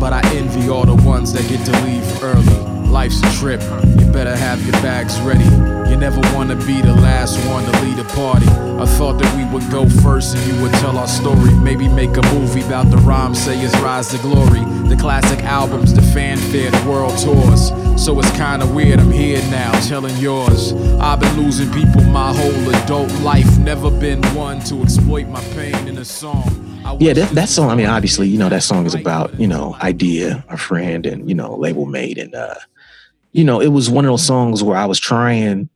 [0.00, 2.88] But I envy all the ones that get to leave early.
[2.88, 3.60] Life's a trip,
[4.00, 5.44] you better have your bags ready.
[5.90, 8.46] You never wanna be the last one to lead a party.
[8.82, 11.54] I thought that we would go first and you would tell our story.
[11.54, 14.58] Maybe make a movie about the Rhymesayers rise to glory.
[14.88, 17.68] The classic albums, the fanfare, the world tours.
[17.94, 20.72] So it's kinda weird, I'm here now telling yours.
[20.98, 23.56] I've been losing people my whole adult life.
[23.58, 26.42] Never been one to exploit my pain in a song.
[26.98, 27.70] Yeah, that, that song.
[27.70, 31.28] I mean, obviously, you know, that song is about you know Eyedea, a friend, and
[31.28, 32.56] you know, label mate, and uh,
[33.30, 35.68] you know, it was one of those songs where I was trying.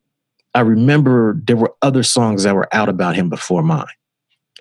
[0.56, 3.86] I remember there were other songs that were out about him before mine,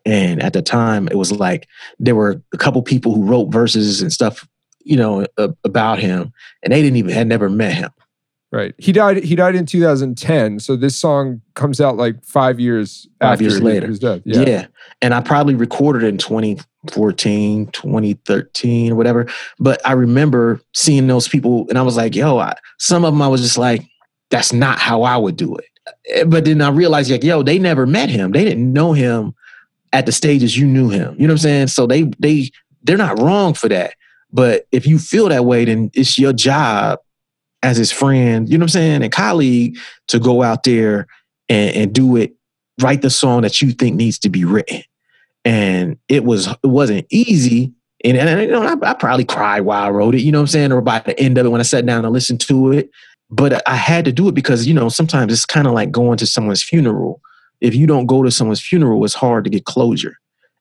[0.06, 1.68] and at the time, it was like
[2.00, 4.48] there were a couple people who wrote verses and stuff,
[4.84, 6.32] you know, a- about him,
[6.64, 7.90] and they didn't even had never met him.
[8.52, 8.74] Right.
[8.78, 9.24] He died.
[9.24, 10.60] He died in 2010.
[10.60, 13.88] So this song comes out like five years Five after years he- later.
[13.88, 14.22] his death.
[14.24, 14.42] Yeah.
[14.48, 14.68] Yeah.
[15.02, 19.28] And I probably recorded it in 2014, 2013, or whatever.
[19.60, 23.22] But I remember seeing those people and I was like, yo, I, some of them
[23.22, 23.84] I was just like,
[24.30, 25.66] that's not how I would do it.
[26.08, 28.32] Eh, But then I realized, like, yo, they never met him.
[28.32, 29.36] They didn't know him
[29.94, 31.16] at the stages you knew him.
[31.20, 31.68] You know what I'm saying?
[31.68, 32.50] So they they
[32.84, 33.94] they're not wrong for that.
[34.32, 37.00] But if you feel that way, then it's your job
[37.64, 39.78] as his friend, you know what I'm saying, and colleague
[40.10, 41.08] to go out there
[41.50, 42.36] and, and do it
[42.82, 44.82] write the song that you think needs to be written.
[45.44, 47.74] And it was it wasn't easy.
[48.04, 50.44] And, and you know, I, I probably cried while I wrote it, you know what
[50.44, 52.72] I'm saying, or by the end of it when I sat down and listened to
[52.72, 52.90] it.
[53.36, 56.18] But I had to do it because, you know, sometimes it's kind of like going
[56.18, 57.22] to someone's funeral.
[57.60, 60.18] If you don't go to someone's funeral, it's hard to get closure.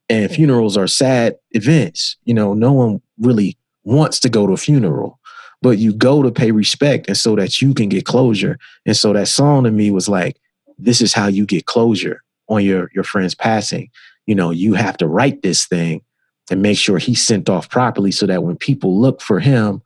[0.09, 2.17] And funerals are sad events.
[2.25, 5.21] You know, no one really wants to go to a funeral,
[5.63, 8.59] but you go to pay respect and so that you can get closure.
[8.87, 10.37] And so that song to me was like,
[10.77, 13.89] this is how you get closure on your your friend's passing.
[14.27, 16.03] You know, you have to write this thing
[16.51, 19.81] and make sure he's sent off properly so that when people look for him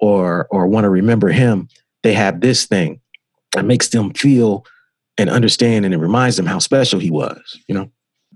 [0.00, 1.68] or or want to remember him,
[2.02, 3.00] they have this thing
[3.52, 4.64] that makes them feel
[5.18, 7.90] and understand and it reminds them how special he was, you know?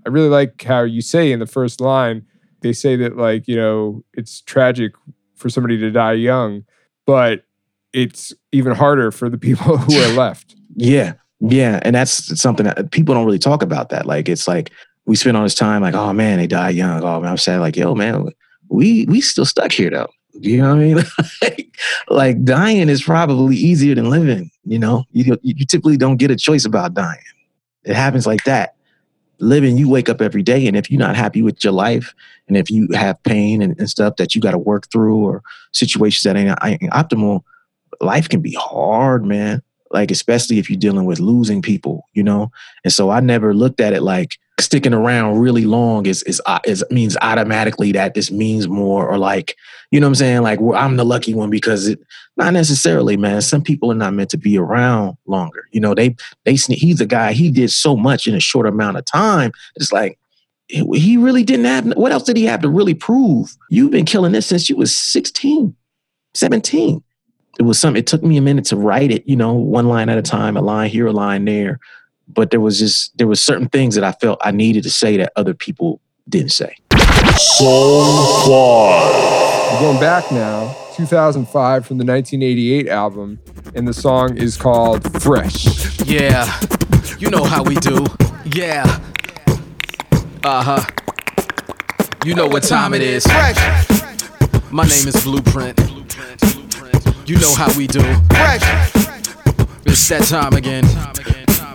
[0.05, 2.25] I really like how you say in the first line,
[2.61, 4.93] they say that like, you know, it's tragic
[5.35, 6.63] for somebody to die young,
[7.05, 7.43] but
[7.93, 10.55] it's even harder for the people who are left.
[10.75, 11.13] Yeah.
[11.39, 11.79] Yeah.
[11.83, 14.05] And that's something that people don't really talk about that.
[14.05, 14.71] Like it's like
[15.05, 17.03] we spend all this time like, oh man, they died young.
[17.03, 17.59] Oh man, I'm sad.
[17.59, 18.27] Like, yo, man,
[18.69, 20.09] we we still stuck here though.
[20.39, 21.03] You know what I mean?
[21.41, 21.77] like,
[22.09, 24.51] like dying is probably easier than living.
[24.65, 27.19] You know, you you typically don't get a choice about dying.
[27.83, 28.75] It happens like that.
[29.39, 32.13] Living, you wake up every day, and if you're not happy with your life,
[32.47, 35.43] and if you have pain and, and stuff that you got to work through, or
[35.73, 37.43] situations that ain't, ain't optimal,
[38.01, 39.61] life can be hard, man.
[39.91, 42.51] Like especially if you're dealing with losing people, you know.
[42.83, 46.59] And so I never looked at it like sticking around really long is is uh,
[46.65, 49.55] is means automatically that this means more, or like
[49.91, 50.41] you know what I'm saying?
[50.41, 51.99] Like well, I'm the lucky one because it
[52.37, 53.41] not necessarily, man.
[53.41, 55.67] Some people are not meant to be around longer.
[55.71, 57.33] You know, they they he's a guy.
[57.33, 59.51] He did so much in a short amount of time.
[59.75, 60.19] It's like
[60.67, 61.85] he he really didn't have.
[61.97, 63.55] What else did he have to really prove?
[63.69, 65.75] You've been killing this since you was 16,
[66.33, 67.03] 17.
[67.59, 67.99] It was something.
[67.99, 69.27] It took me a minute to write it.
[69.27, 71.79] You know, one line at a time, a line here, a line there.
[72.27, 75.17] But there was just there was certain things that I felt I needed to say
[75.17, 76.75] that other people didn't say.
[77.37, 79.73] Song 5.
[79.73, 83.39] We're going back now, 2005 from the 1988 album,
[83.75, 86.01] and the song is called Fresh.
[86.05, 86.59] Yeah,
[87.19, 88.05] you know how we do.
[88.53, 88.83] Yeah.
[90.43, 90.85] Uh huh.
[92.25, 93.25] You know what time it is.
[93.25, 93.91] Fresh.
[94.71, 95.77] My name is Blueprint.
[95.77, 97.29] Blueprint, Blueprint.
[97.29, 98.01] You know how we do.
[98.31, 98.63] Fresh.
[99.85, 100.85] It's that time again.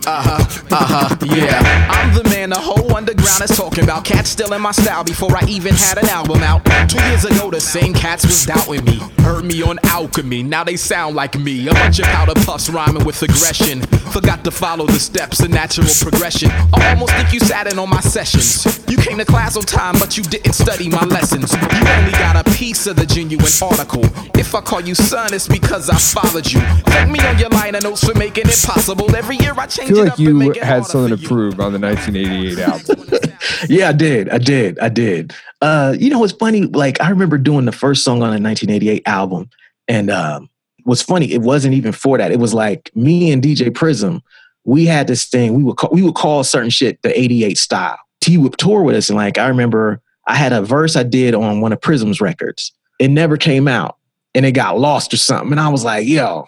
[0.04, 0.42] Uh-huh,
[0.72, 1.62] uh-huh, yeah.
[1.88, 4.04] I'm the man the whole underground is talking about.
[4.04, 6.64] Cats still in my style before I even had an album out.
[6.90, 8.98] Two years ago, the same cats was doubting me.
[9.22, 11.68] Heard me on Alchemy, now they sound like me.
[11.68, 13.82] A bunch of powder puffs rhyming with aggression.
[14.10, 16.50] Forgot to follow the steps, of natural progression.
[16.74, 18.66] I almost think you sat in on my sessions.
[18.88, 21.52] You came to class on time, but you didn't study my lessons.
[21.52, 24.04] You only got a piece of the genuine article.
[24.34, 26.60] If I call you son, it's because I followed you.
[26.90, 29.14] Thank me on your liner notes for making it possible.
[29.14, 31.28] Every year I change feel like you had something for to you.
[31.28, 33.30] prove on the 1988 album.
[33.68, 34.28] Yeah, I did.
[34.28, 34.78] I did.
[34.78, 35.34] I did.
[35.60, 36.62] Uh, you know, it's funny.
[36.62, 39.50] Like I remember doing the first song on the 1988 album,
[39.88, 40.50] and um,
[40.84, 42.32] what's funny, it wasn't even for that.
[42.32, 44.22] It was like me and DJ Prism.
[44.64, 45.54] We had this thing.
[45.54, 47.98] We would call, we would call certain shit the 88 style.
[48.20, 51.34] T would tour with us, and like I remember, I had a verse I did
[51.34, 52.72] on one of Prism's records.
[52.98, 53.96] It never came out,
[54.34, 55.50] and it got lost or something.
[55.52, 56.46] And I was like, "Yo,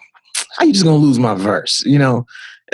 [0.57, 2.25] how you just gonna lose my verse?" You know.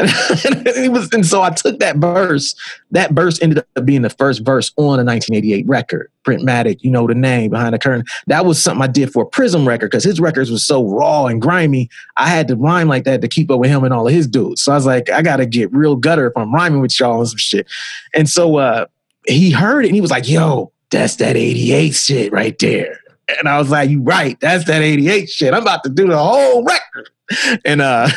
[0.02, 2.56] And it was, and so I took that verse
[2.92, 6.12] that verse ended up being the first verse on a 1988 record.
[6.26, 8.06] Printmatic, you know the name behind the curtain.
[8.28, 11.26] That was something I did for a Prism record because his records was so raw
[11.26, 11.90] and grimy.
[12.18, 14.28] I had to rhyme like that to keep up with him and all of his
[14.28, 14.62] dudes.
[14.62, 17.30] So I was like, I gotta get real gutter if I'm rhyming with y'all and
[17.30, 17.68] some shit.
[18.14, 18.86] And so uh,
[19.28, 23.00] he heard it and he was like, "Yo, that's that 88 shit right there."
[23.40, 24.40] And I was like, "You right?
[24.40, 25.54] That's that 88 shit.
[25.54, 27.10] I'm about to do the whole record."
[27.66, 28.10] And uh,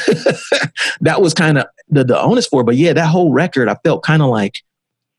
[1.01, 2.62] that was kind of the the onus for.
[2.62, 2.65] it.
[2.65, 4.61] But yeah, that whole record, I felt kind of like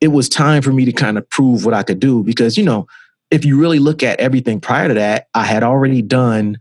[0.02, 2.64] it was time for me to kind of prove what I could do because you
[2.64, 2.88] know,
[3.32, 6.58] if you really look at everything prior to that, I had already done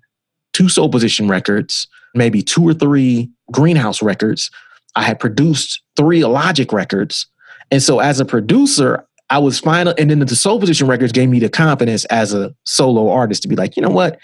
[0.52, 4.50] two soul position records, maybe two or three greenhouse records.
[4.96, 7.26] I had produced three Illogic records.
[7.70, 11.28] And so as a producer, I was final and then the soul position records gave
[11.28, 14.18] me the confidence as a solo artist to be like, you know what?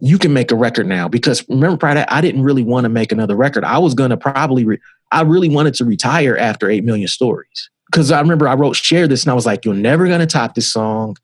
[0.00, 2.84] You can make a record now because remember prior to that, I didn't really want
[2.84, 3.64] to make another record.
[3.64, 4.80] I was gonna probably re-
[5.12, 7.70] I really wanted to retire after 8 million stories.
[7.90, 10.54] Because I remember I wrote share this and I was like, you're never gonna top
[10.54, 11.16] this song.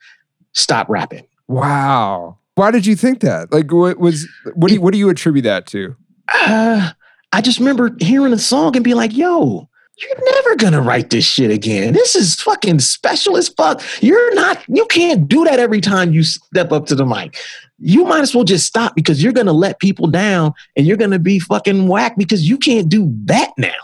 [0.53, 1.27] Stop rapping.
[1.49, 2.39] wow.
[2.57, 3.53] Why did you think that?
[3.53, 5.95] Like, what was what do you, what do you attribute that to?
[6.33, 6.91] Uh,
[7.33, 9.69] I just remember hearing the song and being like, yo,
[9.99, 11.93] you're never gonna write this shit again.
[11.93, 13.83] This is fucking special as fuck.
[14.01, 17.39] You're not, you can't do that every time you step up to the mic.
[17.79, 21.19] You might as well just stop because you're gonna let people down and you're gonna
[21.19, 23.75] be fucking whack because you can't do that now.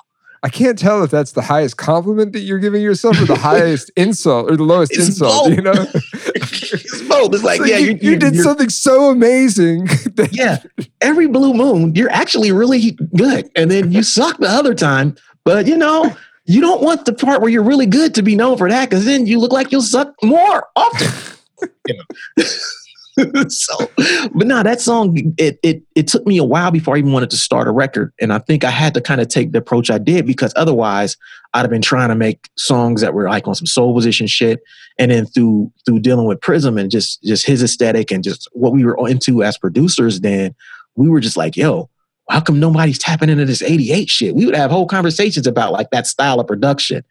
[0.45, 3.91] I can't tell if that's the highest compliment that you're giving yourself or the highest
[3.97, 5.45] insult or the lowest It's insult.
[5.49, 5.57] both.
[5.57, 5.73] You know,
[6.35, 7.33] it's both.
[7.35, 9.85] It's like, like yeah, you, you did you're- something so amazing.
[10.17, 10.59] that- yeah,
[11.01, 13.49] every blue moon, you're actually really good.
[13.55, 15.15] And then you suck the other time.
[15.45, 16.13] But you know,
[16.47, 19.05] you don't want the part where you're really good to be known for that because
[19.05, 21.37] then you look like you'll suck more often.
[21.87, 22.45] You know?
[23.49, 23.91] so,
[24.35, 27.31] but no, that song, it, it it took me a while before I even wanted
[27.31, 28.13] to start a record.
[28.21, 31.17] And I think I had to kind of take the approach I did because otherwise
[31.53, 34.63] I'd have been trying to make songs that were like on some soul position shit.
[34.99, 38.73] And then through through dealing with Prism and just just his aesthetic and just what
[38.73, 40.55] we were into as producers, then
[40.97, 41.91] we were just like, yo,
[42.31, 44.35] how come nobody's tapping into this 88 shit?
[44.35, 47.05] We would have whole conversations about like that style of production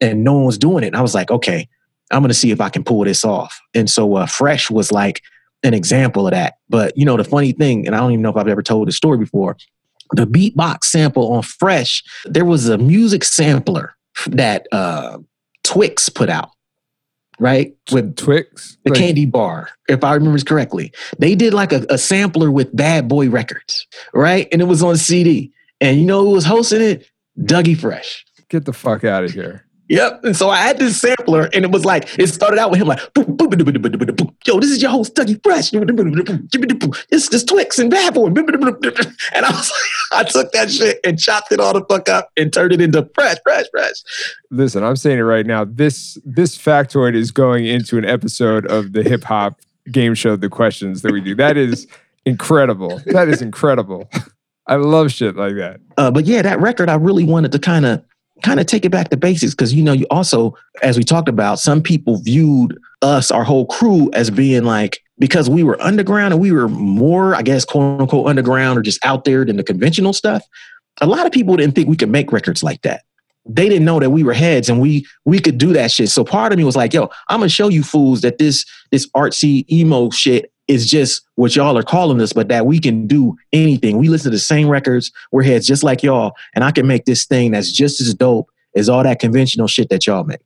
[0.00, 0.88] and no one was doing it.
[0.88, 1.68] And I was like, okay,
[2.10, 3.60] I'm gonna see if I can pull this off.
[3.74, 5.22] And so uh, Fresh was like
[5.62, 6.54] an example of that.
[6.68, 8.88] But you know, the funny thing, and I don't even know if I've ever told
[8.88, 9.56] this story before,
[10.12, 13.94] the beatbox sample on Fresh, there was a music sampler
[14.26, 15.18] that uh
[15.64, 16.50] Twix put out,
[17.38, 17.74] right?
[17.92, 20.92] With Twix, the Like, candy bar, if I remember correctly.
[21.18, 24.48] They did like a, a sampler with Bad Boy Records, right?
[24.52, 25.52] And it was on CD.
[25.80, 27.08] And you know who was hosting it?
[27.40, 28.24] Dougie Fresh.
[28.48, 29.66] Get the fuck out of here.
[29.88, 30.24] Yep.
[30.24, 32.88] And so I had this sampler, and it was like it started out with him
[32.88, 34.36] like, boom, boom, boom, boom, boom, boom.
[34.46, 35.70] "Yo, this is your host Dougie Fresh.
[35.70, 36.96] Boom.
[37.10, 41.52] This Twix and Bad Boy." And I was like, I took that shit and chopped
[41.52, 43.96] it all the fuck up and turned it into Fresh, Fresh, Fresh.
[44.50, 45.64] Listen, I'm saying it right now.
[45.64, 49.60] This this factoid is going into an episode of the hip hop
[49.90, 51.34] game show, The Questions that we do.
[51.34, 51.86] That is
[52.24, 53.00] incredible.
[53.06, 54.08] That is incredible.
[54.66, 55.80] I love shit like that.
[55.98, 58.04] Uh, but yeah, that record, I really wanted to kind of
[58.42, 61.28] kind of take it back to basics because you know, you also, as we talked
[61.28, 66.34] about, some people viewed us, our whole crew, as being like because we were underground
[66.34, 69.64] and we were more, I guess, quote unquote, underground or just out there than the
[69.64, 70.44] conventional stuff.
[71.00, 73.02] A lot of people didn't think we could make records like that.
[73.44, 76.10] They didn't know that we were heads and we we could do that shit.
[76.10, 79.08] So part of me was like, yo, I'm gonna show you fools that this this
[79.16, 83.36] artsy emo shit is just what y'all are calling us, but that we can do
[83.52, 83.98] anything.
[83.98, 85.10] We listen to the same records.
[85.32, 88.48] We're heads just like y'all, and I can make this thing that's just as dope
[88.76, 90.40] as all that conventional shit that y'all make.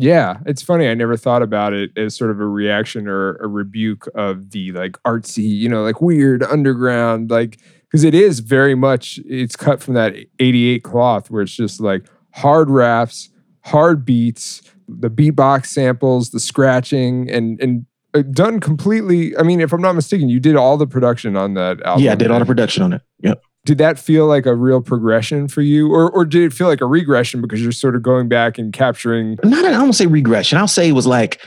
[0.00, 0.88] Yeah, it's funny.
[0.88, 4.70] I never thought about it as sort of a reaction or a rebuke of the
[4.72, 9.82] like artsy, you know, like weird underground, like because it is very much it's cut
[9.82, 12.06] from that 88 cloth where it's just like
[12.38, 13.30] hard raps,
[13.64, 19.36] hard beats, the beatbox samples, the scratching, and and uh, done completely.
[19.36, 22.04] I mean, if I'm not mistaken, you did all the production on that album.
[22.04, 23.02] yeah, I did all the production on it.
[23.22, 23.42] Yep.
[23.64, 26.80] Did that feel like a real progression for you, or or did it feel like
[26.80, 29.36] a regression because you're sort of going back and capturing?
[29.44, 30.58] Not I don't say regression.
[30.58, 31.42] I'll say it was like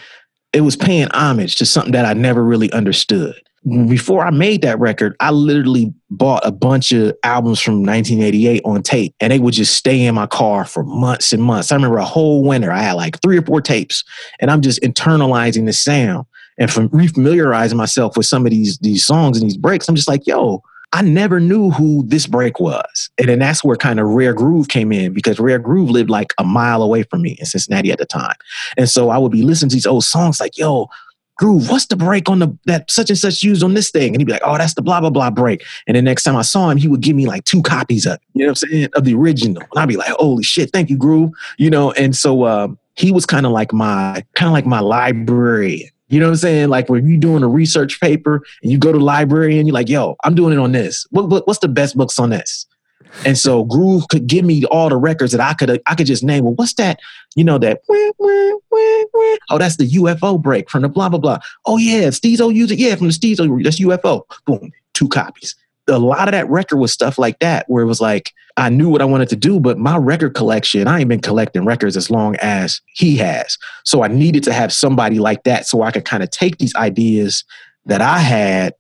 [0.54, 3.36] it was paying homage to something that I never really understood.
[3.66, 3.90] Mm-hmm.
[3.90, 8.82] Before I made that record, I literally bought a bunch of albums from 1988 on
[8.82, 11.72] tape, and they would just stay in my car for months and months.
[11.72, 14.04] I remember a whole winter, I had like three or four tapes,
[14.40, 16.26] and I'm just internalizing the sound
[16.58, 19.88] and from refamiliarizing myself with some of these these songs and these breaks.
[19.88, 20.64] I'm just like, yo,
[20.94, 23.10] I never knew who this break was.
[23.18, 26.34] And then that's where kind of Rare Groove came in because Rare Groove lived like
[26.38, 28.36] a mile away from me in Cincinnati at the time.
[28.78, 30.90] And so I would be listening to these old songs like, yo,
[31.38, 34.14] Groove, what's the break on the that such and such used on this thing?
[34.14, 35.66] And he'd be like, oh, that's the blah, blah, blah break.
[35.88, 38.20] And the next time I saw him, he would give me like two copies of
[38.34, 38.90] you know what I'm saying?
[38.94, 39.64] Of the original.
[39.72, 41.32] And I'd be like, holy shit, thank you, Groove.
[41.58, 44.82] You know, and so um, he was kind of like my kind of like my
[44.82, 45.90] librarian.
[46.12, 46.70] You know what I'm saying?
[46.70, 49.90] Like when you're doing a research paper and you go to library and you're like,
[49.90, 51.08] yo, I'm doing it on this.
[51.10, 52.68] What, what, what's the best books on this?
[53.26, 56.24] And so Groove could give me all the records that I could I could just
[56.24, 56.44] name.
[56.44, 57.00] Well, what's that?
[57.36, 57.82] You know that?
[57.88, 59.36] wah, wah, wah.
[59.50, 61.40] Oh, that's the UFO break from the blah blah blah.
[61.66, 62.80] Oh yeah, Stezo used it.
[62.80, 63.64] Yeah, from the Stezo.
[63.64, 64.24] That's UFO.
[64.46, 65.56] Boom, two copies.
[65.88, 68.90] A lot of that record was stuff like that, where it was like I knew
[68.90, 72.12] what I wanted to do, but my record collection, I ain't been collecting records as
[72.12, 73.58] long as he has.
[73.84, 76.76] So I needed to have somebody like that, so I could kind of take these
[76.76, 77.44] ideas
[77.86, 78.74] that I had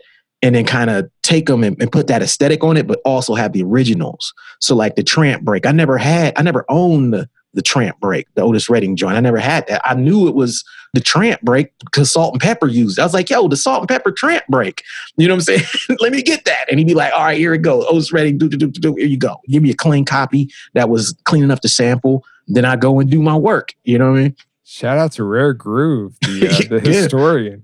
[0.43, 3.35] and then kind of take them and, and put that aesthetic on it, but also
[3.35, 4.33] have the originals.
[4.59, 8.27] So like the Tramp break, I never had, I never owned the, the Tramp break,
[8.35, 9.15] the Otis Redding joint.
[9.15, 9.81] I never had that.
[9.83, 12.97] I knew it was the Tramp break because Salt-N-Pepa used.
[12.97, 13.01] it.
[13.01, 14.83] I was like, yo, the Salt-N-Pepa Tramp break.
[15.17, 15.97] You know what I'm saying?
[15.99, 16.65] Let me get that.
[16.69, 17.85] And he'd be like, all right, here it goes.
[17.89, 18.95] Otis Redding, do, do, do, do.
[18.95, 19.37] Here you go.
[19.49, 22.23] Give me a clean copy that was clean enough to sample.
[22.47, 23.73] Then I go and do my work.
[23.83, 24.35] You know what I mean?
[24.63, 26.89] Shout out to Rare Groove, the, uh, the
[27.39, 27.55] Yeah.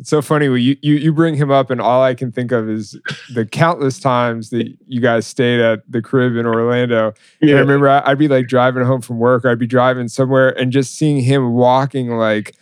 [0.00, 2.70] It's so funny you, you you bring him up, and all I can think of
[2.70, 2.96] is
[3.34, 7.12] the countless times that you guys stayed at the crib in Orlando.
[7.40, 10.06] And I remember I- I'd be like driving home from work, or I'd be driving
[10.06, 12.54] somewhere, and just seeing him walking like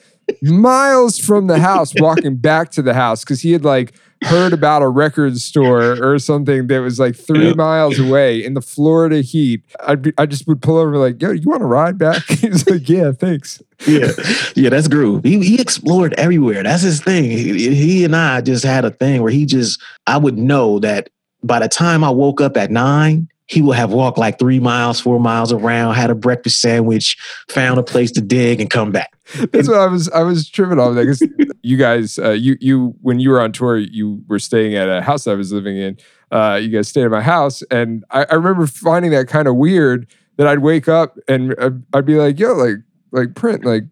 [0.42, 4.82] miles from the house, walking back to the house because he had like heard about
[4.82, 7.54] a record store or something that was like three Yeah.
[7.54, 9.62] miles away in the Florida heat.
[9.86, 12.68] I'd be, I just would pull over like, "Yo, you want to ride back?" He's
[12.68, 14.10] like, "Yeah, thanks." yeah,
[14.54, 15.22] yeah, that's Groove.
[15.24, 16.62] He he explored everywhere.
[16.62, 17.24] That's his thing.
[17.24, 21.10] He, he and I just had a thing where he just I would know that
[21.42, 24.98] by the time I woke up at nine, he would have walked like three miles,
[24.98, 27.16] four miles around, had a breakfast sandwich,
[27.50, 29.15] found a place to dig, and come back.
[29.50, 30.08] That's what I was.
[30.10, 31.22] I was tripping that because
[31.62, 35.02] you guys, uh, you you when you were on tour, you were staying at a
[35.02, 35.98] house I was living in.
[36.30, 39.56] Uh, you guys stayed at my house, and I, I remember finding that kind of
[39.56, 40.06] weird
[40.36, 42.76] that I'd wake up and I'd, I'd be like, "Yo, like,
[43.12, 43.84] like print, like."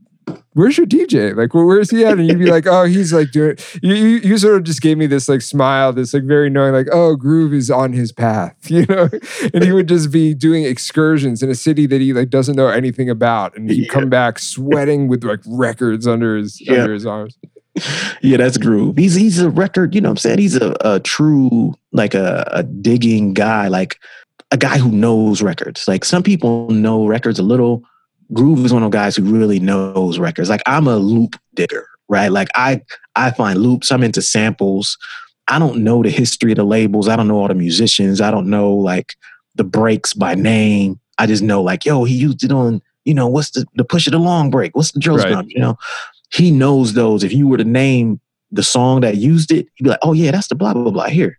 [0.54, 1.34] Where's your DJ?
[1.36, 2.12] Like, where, where's he at?
[2.18, 4.96] And you'd be like, "Oh, he's like doing." You, you, you sort of just gave
[4.96, 8.54] me this like smile, this like very knowing, like, "Oh, Groove is on his path,"
[8.70, 9.08] you know.
[9.52, 12.68] And he would just be doing excursions in a city that he like doesn't know
[12.68, 13.92] anything about, and he'd Yeah.
[13.92, 16.82] come back sweating with like records under his Yeah.
[16.82, 17.36] under his arms.
[18.22, 18.96] Yeah, that's Groove.
[18.96, 19.94] He's he's a record.
[19.96, 23.98] You know, what I'm saying he's a, a true like a, a digging guy, like
[24.52, 25.88] a guy who knows records.
[25.88, 27.82] Like some people know records a little.
[28.32, 30.48] Groove is one of those guys who really knows records.
[30.48, 32.28] Like I'm a loop digger, right?
[32.32, 32.80] Like I
[33.16, 33.92] I find loops.
[33.92, 34.96] I'm into samples.
[35.48, 37.06] I don't know the history of the labels.
[37.08, 38.20] I don't know all the musicians.
[38.20, 39.14] I don't know like
[39.56, 40.98] the breaks by name.
[41.18, 44.06] I just know like, yo, he used it on, you know, what's the the push
[44.06, 44.74] of the long break?
[44.74, 45.28] What's the drill Right.
[45.28, 45.46] scrum?
[45.48, 45.78] You know,
[46.32, 47.22] he knows those.
[47.22, 48.20] If you were to name
[48.50, 51.08] the song that used it, he'd be like, oh yeah, that's the blah blah blah
[51.08, 51.38] here.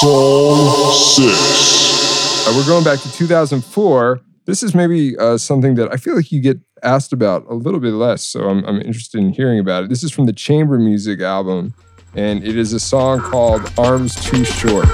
[0.00, 2.46] Song 6.
[2.46, 4.20] Uh, we're going back to 2004.
[4.46, 7.80] This is maybe uh, something that I feel like you get asked about a little
[7.80, 9.88] bit less, so I'm, I'm interested in hearing about it.
[9.88, 11.72] This is from the Chamber Music album,
[12.14, 14.86] and it is a song called "Arms Too Short."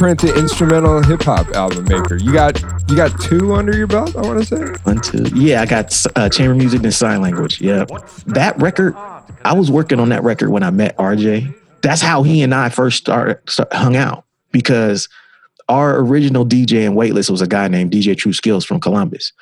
[0.00, 2.16] Blueprint, the instrumental hip hop album maker.
[2.16, 4.16] You got you got two under your belt.
[4.16, 4.80] I want to say.
[4.84, 5.24] One, two.
[5.34, 7.60] Yeah, I got uh, chamber music and sign language.
[7.60, 7.84] Yeah.
[8.24, 8.94] That record,
[9.44, 11.54] I was working on that record when I met RJ.
[11.82, 15.06] That's how he and I first started, start, hung out because
[15.68, 19.34] our original DJ and Weightless was a guy named DJ True Skills from Columbus.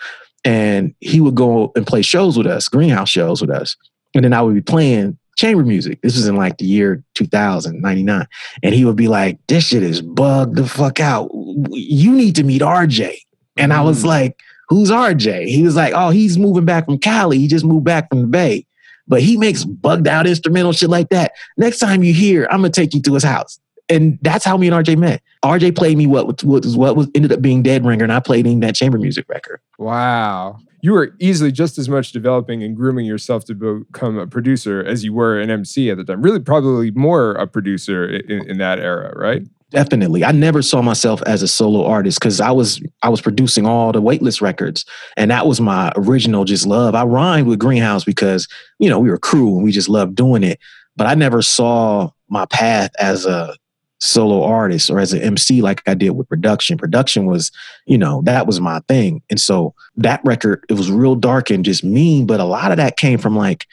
[0.45, 3.77] And he would go and play shows with us, greenhouse shows with us.
[4.13, 6.03] And then I would be playing chamber music.
[6.03, 8.27] This was in like the year 2000, 99.
[8.63, 11.31] And he would be like, this shit is bugged the fuck out.
[11.71, 13.17] You need to meet RJ.
[13.57, 14.07] And I was mm.
[14.07, 15.47] like, who's RJ?
[15.47, 17.39] He was like, oh, he's moving back from Cali.
[17.39, 18.67] He just moved back from the Bay.
[19.07, 21.33] But he makes bugged out instrumental shit like that.
[21.57, 23.59] Next time you hear, I'm gonna take you to his house.
[23.89, 25.23] And that's how me and RJ met.
[25.43, 28.21] RJ played me what what was what was ended up being Dead Ringer, and I
[28.21, 29.61] played him that chamber music record.
[29.79, 30.59] Wow.
[30.81, 35.05] You were easily just as much developing and grooming yourself to become a producer as
[35.05, 36.23] you were an MC at the time.
[36.23, 39.43] Really, probably more a producer in, in that era, right?
[39.71, 40.25] Definitely.
[40.25, 43.93] I never saw myself as a solo artist because I was I was producing all
[43.93, 44.87] the Weightless records.
[45.17, 46.95] And that was my original just love.
[46.95, 48.49] I rhymed with Greenhouse because,
[48.79, 50.59] you know, we were crew and we just loved doing it.
[50.97, 53.55] But I never saw my path as a
[54.01, 56.79] solo artist or as an MC like I did with production.
[56.79, 57.51] Production was,
[57.87, 59.23] you know, that was my thing.
[59.29, 62.77] And so that record, it was real dark and just mean, but a lot of
[62.77, 63.67] that came from like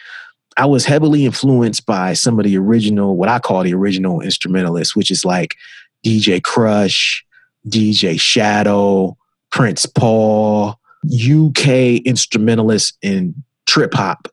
[0.58, 4.96] I was heavily influenced by some of the original, what I call the original instrumentalists,
[4.96, 5.56] which is like
[6.06, 7.24] DJ Krush,
[7.68, 9.18] DJ Shadow,
[9.52, 14.30] Prince Paul, UK instrumentalists in trip hop,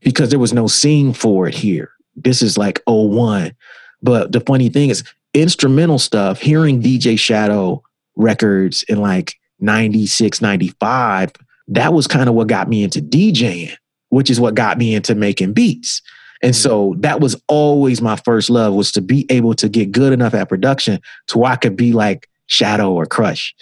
[0.00, 1.90] because there was no scene for it here.
[2.14, 3.52] This is like 01.
[4.00, 5.02] But the funny thing is,
[5.34, 7.82] instrumental stuff, hearing DJ Shadow
[8.16, 11.32] records in like 96, 95,
[11.68, 13.74] that was kind of what got me into DJing,
[14.10, 16.02] which is what got me into making beats.
[16.42, 17.00] And so mm-hmm.
[17.00, 20.48] that was always my first love was to be able to get good enough at
[20.48, 23.52] production to where I could be like Shadow or Krush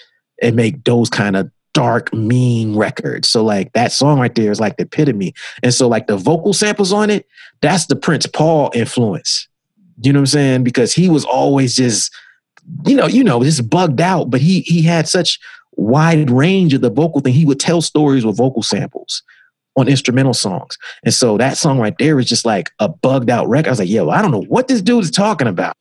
[0.42, 3.28] and make those kind of dark, mean records.
[3.28, 5.32] So like that song right there is like the epitome.
[5.62, 7.26] And so like the vocal samples on it,
[7.60, 9.48] that's the Prince Paul influence.
[10.04, 10.64] You know what I'm saying?
[10.64, 12.14] Because he was always just,
[12.84, 15.38] you know, you know, just bugged out, but he he had such
[15.72, 17.34] wide range of the vocal thing.
[17.34, 19.22] He would tell stories with vocal samples
[19.76, 20.76] on instrumental songs.
[21.02, 23.68] And so that song right there is just like a bugged out record.
[23.68, 25.76] I was like, yo, I don't know what this dude is talking about,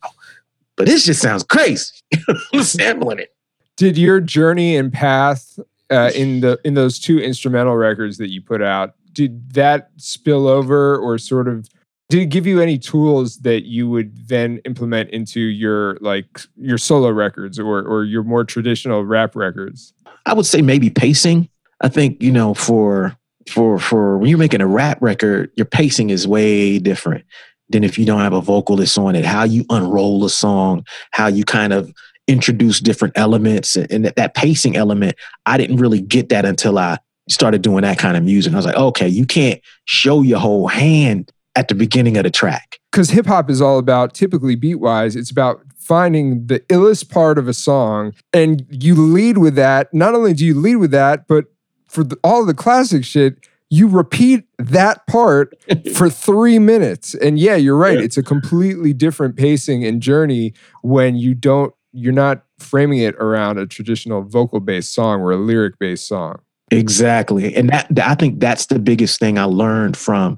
[0.77, 1.91] but this just sounds crazy.
[2.53, 3.35] I'm sampling it.
[3.75, 5.59] Did your journey and path
[5.91, 10.47] uh, in the in those two instrumental records that you put out, did that spill
[10.47, 11.67] over or sort of
[12.11, 16.77] did it give you any tools that you would then implement into your like your
[16.77, 19.93] solo records or or your more traditional rap records?
[20.25, 21.49] I would say maybe pacing.
[21.79, 23.17] I think, you know, for
[23.49, 27.23] for for when you're making a rap record, your pacing is way different
[27.69, 29.23] than if you don't have a vocalist on it.
[29.23, 31.93] How you unroll a song, how you kind of
[32.27, 36.97] introduce different elements, and that, that pacing element, I didn't really get that until I
[37.29, 38.51] started doing that kind of music.
[38.51, 42.29] I was like, okay, you can't show your whole hand at the beginning of the
[42.29, 42.79] track.
[42.91, 47.37] Because hip hop is all about typically beat wise, it's about finding the illest part
[47.37, 49.93] of a song and you lead with that.
[49.93, 51.45] Not only do you lead with that, but
[51.87, 55.53] for the, all the classic shit, you repeat that part
[55.95, 57.15] for three minutes.
[57.15, 57.97] And yeah, you're right.
[57.97, 58.05] Yeah.
[58.05, 63.57] It's a completely different pacing and journey when you don't, you're not framing it around
[63.57, 66.39] a traditional vocal based song or a lyric based song.
[66.69, 67.53] Exactly.
[67.55, 70.37] And that, that- I think that's the biggest thing I learned from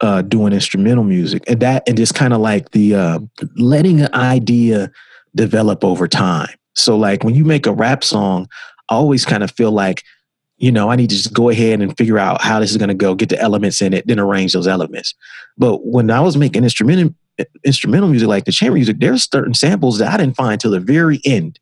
[0.00, 1.42] uh, doing instrumental music.
[1.48, 3.18] And that and just kind of like the uh,
[3.56, 4.90] letting an idea
[5.34, 6.54] develop over time.
[6.74, 8.48] So like when you make a rap song,
[8.88, 10.02] I always kind of feel like,
[10.58, 12.88] you know, I need to just go ahead and figure out how this is going
[12.88, 15.14] to go, get the elements in it, then arrange those elements.
[15.58, 17.14] But when I was making instrumental
[17.64, 20.80] instrumental music like the chamber music, there's certain samples that I didn't find till the
[20.80, 21.58] very end.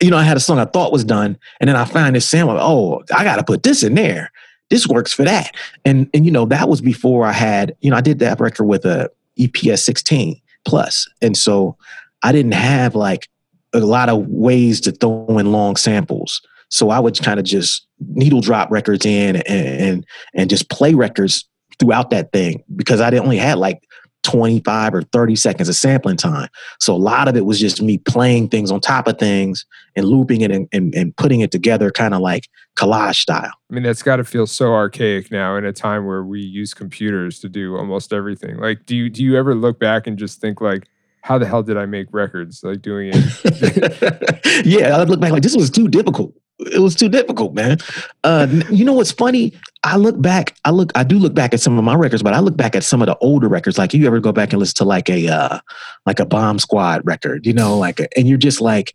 [0.00, 2.28] You know, I had a song I thought was done, and then I find this
[2.28, 2.56] sample.
[2.58, 4.32] Oh, I got to put this in there.
[4.72, 5.54] This works for that.
[5.84, 7.76] And and you know that was before I had.
[7.82, 11.76] You know, I did that record with a EPS 16 plus, and so
[12.22, 13.28] I didn't have like
[13.74, 16.40] a lot of ways to throw in long samples.
[16.70, 20.94] So I would kind of just needle drop records in and, and and just play
[20.94, 21.44] records
[21.78, 23.82] throughout that thing because I only had like
[24.22, 26.48] 25 or 30 seconds of sampling time.
[26.80, 29.66] So a lot of it was just me playing things on top of things
[29.96, 33.52] and looping it and, and, and putting it together kind of like collage style.
[33.70, 36.74] I mean, that's got to feel so archaic now in a time where we use
[36.74, 38.58] computers to do almost everything.
[38.58, 40.86] Like, do you do you ever look back and just think like,
[41.22, 42.62] how the hell did I make records?
[42.62, 44.66] Like doing it.
[44.66, 46.34] yeah, I look back like this was too difficult.
[46.58, 47.78] It was too difficult, man.
[48.22, 49.52] Uh, you know what's funny?
[49.84, 50.54] I look back.
[50.64, 50.92] I look.
[50.94, 53.02] I do look back at some of my records, but I look back at some
[53.02, 53.78] of the older records.
[53.78, 55.58] Like you ever go back and listen to like a uh,
[56.06, 58.94] like a Bomb Squad record, you know, like, and you're just like,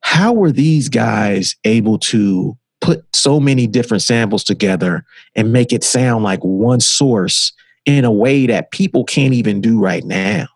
[0.00, 5.04] how were these guys able to put so many different samples together
[5.34, 7.52] and make it sound like one source
[7.84, 10.46] in a way that people can't even do right now?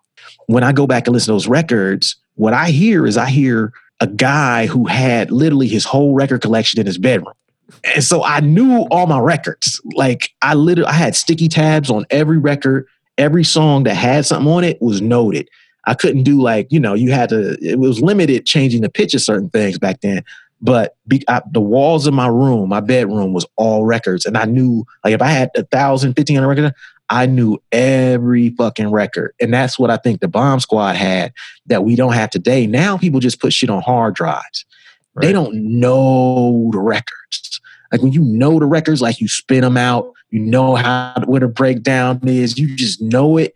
[0.47, 3.73] When I go back and listen to those records, what I hear is I hear
[3.99, 7.35] a guy who had literally his whole record collection in his bedroom.
[7.95, 9.81] And so I knew all my records.
[9.95, 12.87] Like I literally I had sticky tabs on every record.
[13.19, 15.49] Every song that had something on it was noted.
[15.87, 19.15] I couldn't do like, you know, you had to, it was limited changing the pitch
[19.15, 20.23] of certain things back then.
[20.61, 24.27] But be, I, the walls of my room, my bedroom was all records.
[24.27, 26.77] And I knew, like, if I had a thousand, fifteen hundred records,
[27.09, 29.33] I knew every fucking record.
[29.41, 31.33] And that's what I think the Bomb Squad had
[31.67, 32.67] that we don't have today.
[32.67, 34.67] Now people just put shit on hard drives.
[35.21, 37.61] They don't know the records.
[37.93, 41.43] Like when you know the records, like you spin them out, you know how what
[41.43, 43.55] a breakdown is, you just know it.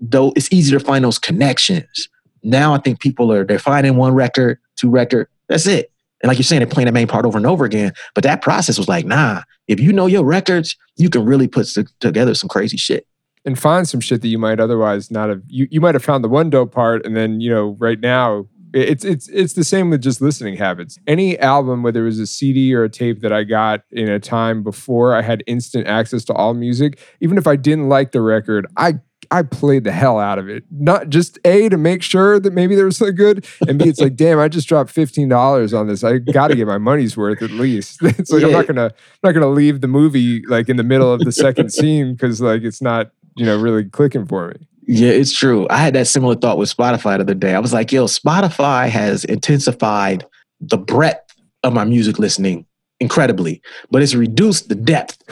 [0.00, 2.08] Though it's easy to find those connections.
[2.42, 5.92] Now I think people are they're finding one record, two record, that's it.
[6.22, 7.92] And like you're saying, they're playing the main part over and over again.
[8.14, 11.66] But that process was like, nah, if you know your records, you can really put
[12.00, 13.06] together some crazy shit.
[13.44, 16.22] and find some shit that you might otherwise not have you, you might have found
[16.22, 19.90] the one dope part and then you know right now it's it's it's the same
[19.90, 23.32] with just listening habits any album whether it was a cd or a tape that
[23.32, 27.46] i got in a time before i had instant access to all music even if
[27.46, 28.98] i didn't like the record i
[29.30, 30.64] I played the hell out of it.
[30.70, 34.00] Not just A to make sure that maybe there was something good, and B, it's
[34.00, 36.02] like, damn, I just dropped fifteen dollars on this.
[36.02, 38.00] I got to get my money's worth at least.
[38.20, 38.92] It's like I'm not gonna, I'm
[39.22, 42.62] not gonna leave the movie like in the middle of the second scene because like
[42.62, 44.66] it's not, you know, really clicking for me.
[44.86, 45.66] Yeah, it's true.
[45.70, 47.54] I had that similar thought with Spotify the other day.
[47.54, 50.26] I was like, yo, Spotify has intensified
[50.60, 52.66] the breadth of my music listening
[52.98, 55.22] incredibly, but it's reduced the depth.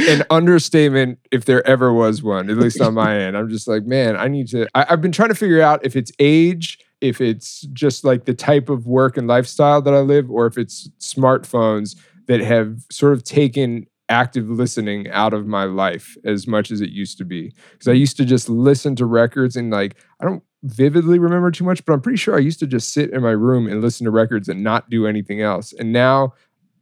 [0.00, 3.36] An understatement, if there ever was one, at least on my end.
[3.36, 4.68] I'm just like, man, I need to.
[4.72, 8.34] I, I've been trying to figure out if it's age, if it's just like the
[8.34, 11.96] type of work and lifestyle that I live, or if it's smartphones
[12.28, 16.90] that have sort of taken active listening out of my life as much as it
[16.90, 17.52] used to be.
[17.72, 21.64] Because I used to just listen to records and like, I don't vividly remember too
[21.64, 24.04] much, but I'm pretty sure I used to just sit in my room and listen
[24.04, 25.72] to records and not do anything else.
[25.72, 26.34] And now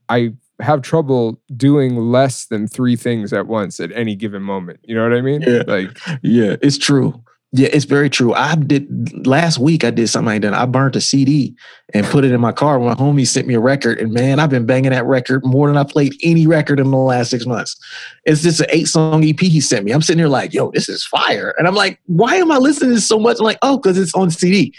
[0.09, 4.81] I have trouble doing less than three things at once at any given moment.
[4.85, 5.43] You know what I mean?
[5.43, 5.65] Yeah.
[5.67, 7.23] Like, Yeah, it's true.
[7.53, 8.35] Yeah, it's very true.
[8.35, 9.85] I did last week.
[9.85, 10.53] I did something like that.
[10.53, 11.55] I burnt a CD
[11.95, 12.79] and put it in my car.
[12.81, 15.77] My homie sent me a record, and man, I've been banging that record more than
[15.77, 17.77] I played any record in the last six months.
[18.25, 19.93] It's just an eight song EP he sent me.
[19.93, 22.97] I'm sitting here like, yo, this is fire, and I'm like, why am I listening
[22.97, 23.39] to so much?
[23.39, 24.75] I'm like, oh, because it's on CD,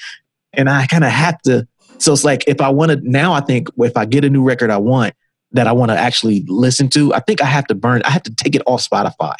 [0.51, 1.68] and I kind of have to.
[1.99, 4.43] So it's like if I want to now, I think if I get a new
[4.43, 5.15] record I want
[5.53, 8.01] that I want to actually listen to, I think I have to burn.
[8.03, 9.36] I have to take it off Spotify.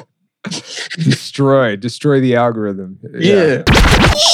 [0.50, 2.98] destroy, destroy the algorithm.
[3.18, 3.62] yeah.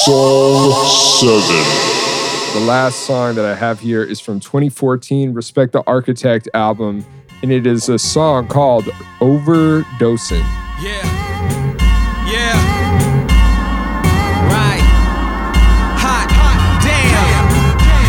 [0.04, 0.72] Song
[1.20, 2.60] 7.
[2.60, 7.04] The last song that I have here is from 2014 Respect the Architect album,
[7.42, 8.84] and it is a song called
[9.20, 10.44] Overdosing.
[10.80, 11.02] Yeah.
[12.30, 12.54] Yeah.
[14.48, 14.84] Right.
[15.98, 16.28] Hot.
[16.30, 16.58] Hot.
[16.80, 17.46] Damn.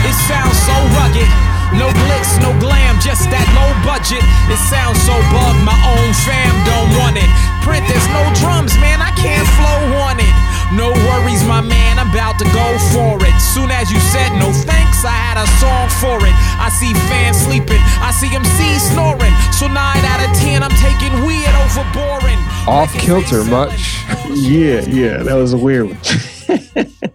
[0.07, 1.29] It sounds so rugged.
[1.75, 4.25] No glitz, no glam, just that low budget.
[4.49, 7.29] It sounds so bug, my own fam don't want it.
[7.61, 10.35] Print, there's no drums, man, I can't flow on it.
[10.73, 13.35] No worries, my man, I'm about to go for it.
[13.39, 16.35] Soon as you said no thanks, I had a song for it.
[16.59, 19.33] I see fans sleeping, I see MC snoring.
[19.53, 22.41] So 9 out of 10, I'm taking weird over boring.
[22.67, 24.01] Off kilter much.
[24.29, 26.01] Yeah, yeah, that was a weird one.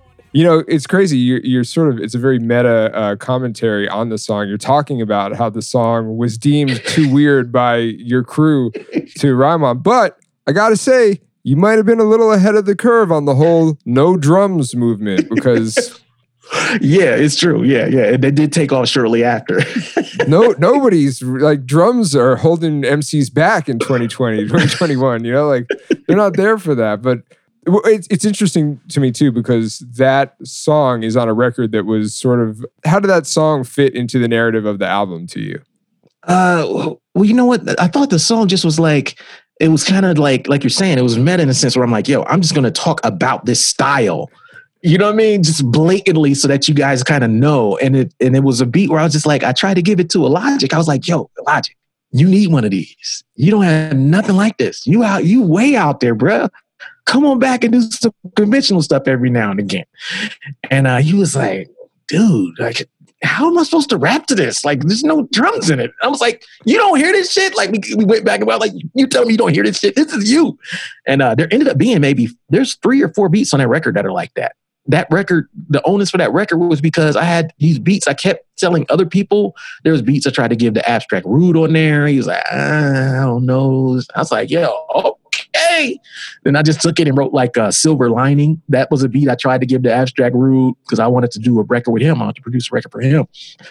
[0.33, 1.19] You know, it's crazy.
[1.19, 4.47] You're, you're sort of, it's a very meta uh, commentary on the song.
[4.49, 8.71] You're talking about how the song was deemed too weird by your crew
[9.17, 9.79] to rhyme on.
[9.79, 13.11] But I got to say, you might have been a little ahead of the curve
[13.11, 16.01] on the whole no drums movement because
[16.81, 17.63] yeah, it's true.
[17.63, 19.61] Yeah, yeah, and they did take off shortly after.
[20.29, 25.25] no nobody's like drums are holding MCs back in 2020, 2021.
[25.25, 25.69] You know, like
[26.07, 27.03] they're not there for that.
[27.03, 27.21] But
[27.67, 32.15] it's it's interesting to me too because that song is on a record that was
[32.15, 35.63] sort of how did that song fit into the narrative of the album to you?
[36.25, 37.81] uh, well, you know what?
[37.81, 39.21] I thought the song just was like
[39.59, 41.85] it was kind of like like you're saying it was meta in a sense where
[41.85, 44.31] I'm like, yo, I'm just gonna talk about this style.
[44.83, 45.43] You know what I mean?
[45.43, 47.77] Just blatantly so that you guys kind of know.
[47.79, 49.83] And it and it was a beat where I was just like, I tried to
[49.83, 50.73] give it to Illogic.
[50.73, 51.77] I was like, yo, Illogic,
[52.13, 53.25] you need one of these.
[53.35, 54.87] You don't have nothing like this.
[54.87, 56.49] You out, you way out there, bruh.
[57.07, 59.85] Come on back and do some conventional stuff every now and again.
[60.71, 61.69] And uh, he was like,
[62.09, 62.89] dude, like,
[63.23, 64.65] how am I supposed to rap to this?
[64.65, 65.93] Like, there's no drums in it.
[66.03, 67.55] I was like, you don't hear this shit?
[67.57, 69.79] Like, we, we went back and about like, you tell me you don't hear this
[69.79, 69.95] shit.
[69.95, 70.59] This is you.
[71.07, 73.97] And uh, there ended up being maybe there's three or four beats on that record
[73.97, 74.57] that are like that.
[74.87, 78.45] That record, the onus for that record was because I had these beats I kept
[78.57, 79.55] telling other people.
[79.85, 82.07] There was beats I tried to give the Abstract Rude on there.
[82.07, 84.01] He was like, "Ah, I don't know.
[84.15, 85.20] I was like, yo, okay
[85.71, 85.99] hey.
[86.45, 88.61] Then I just took it and wrote like a silver lining.
[88.69, 91.39] That was a beat I tried to give to Abstract Rude because I wanted to
[91.39, 92.17] do a record with him.
[92.19, 93.27] I wanted to produce a record for him.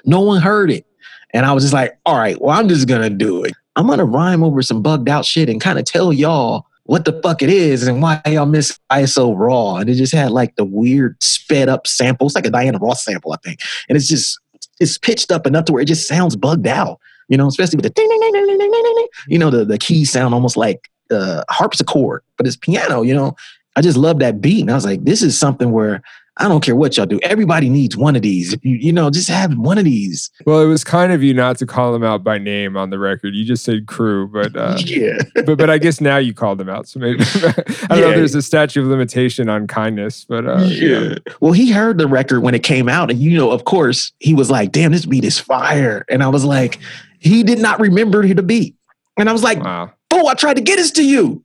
[0.06, 0.86] No one heard it.
[1.34, 3.54] And I was just like, all right, well, I'm just gonna do it.
[3.76, 7.20] I'm gonna rhyme over some bugged out shit and kind of tell y'all what the
[7.22, 9.76] fuck it is and why y'all miss ISO raw.
[9.76, 12.26] And it just had like the weird sped up sample.
[12.26, 13.60] It's like a Diana Ross sample, I think.
[13.88, 14.40] And it's just
[14.80, 17.00] it's pitched up enough to where it just sounds bugged out.
[17.28, 19.66] You know, especially with the ding, ding, ding, ding, ding, ding, ding, you know the
[19.66, 23.36] the key sound almost like uh harpsichord, but it's piano, you know.
[23.76, 24.62] I just love that beat.
[24.62, 26.02] And I was like, this is something where
[26.42, 27.20] I don't care what y'all do.
[27.22, 28.54] Everybody needs one of these.
[28.54, 30.32] If you, you know, just have one of these.
[30.46, 32.98] Well, it was kind of you not to call them out by name on the
[32.98, 33.36] record.
[33.36, 35.18] You just said crew, but uh, yeah.
[35.34, 36.88] but but I guess now you called them out.
[36.88, 37.96] So maybe I don't know.
[37.96, 38.10] Yeah.
[38.10, 41.16] if There's a statute of limitation on kindness, but uh, yeah.
[41.42, 44.34] Well, he heard the record when it came out, and you know, of course, he
[44.34, 46.80] was like, "Damn, this beat is fire." And I was like,
[47.20, 48.76] he did not remember the beat,
[49.18, 49.92] and I was like, wow.
[50.10, 51.44] "Fool, I tried to get this to you.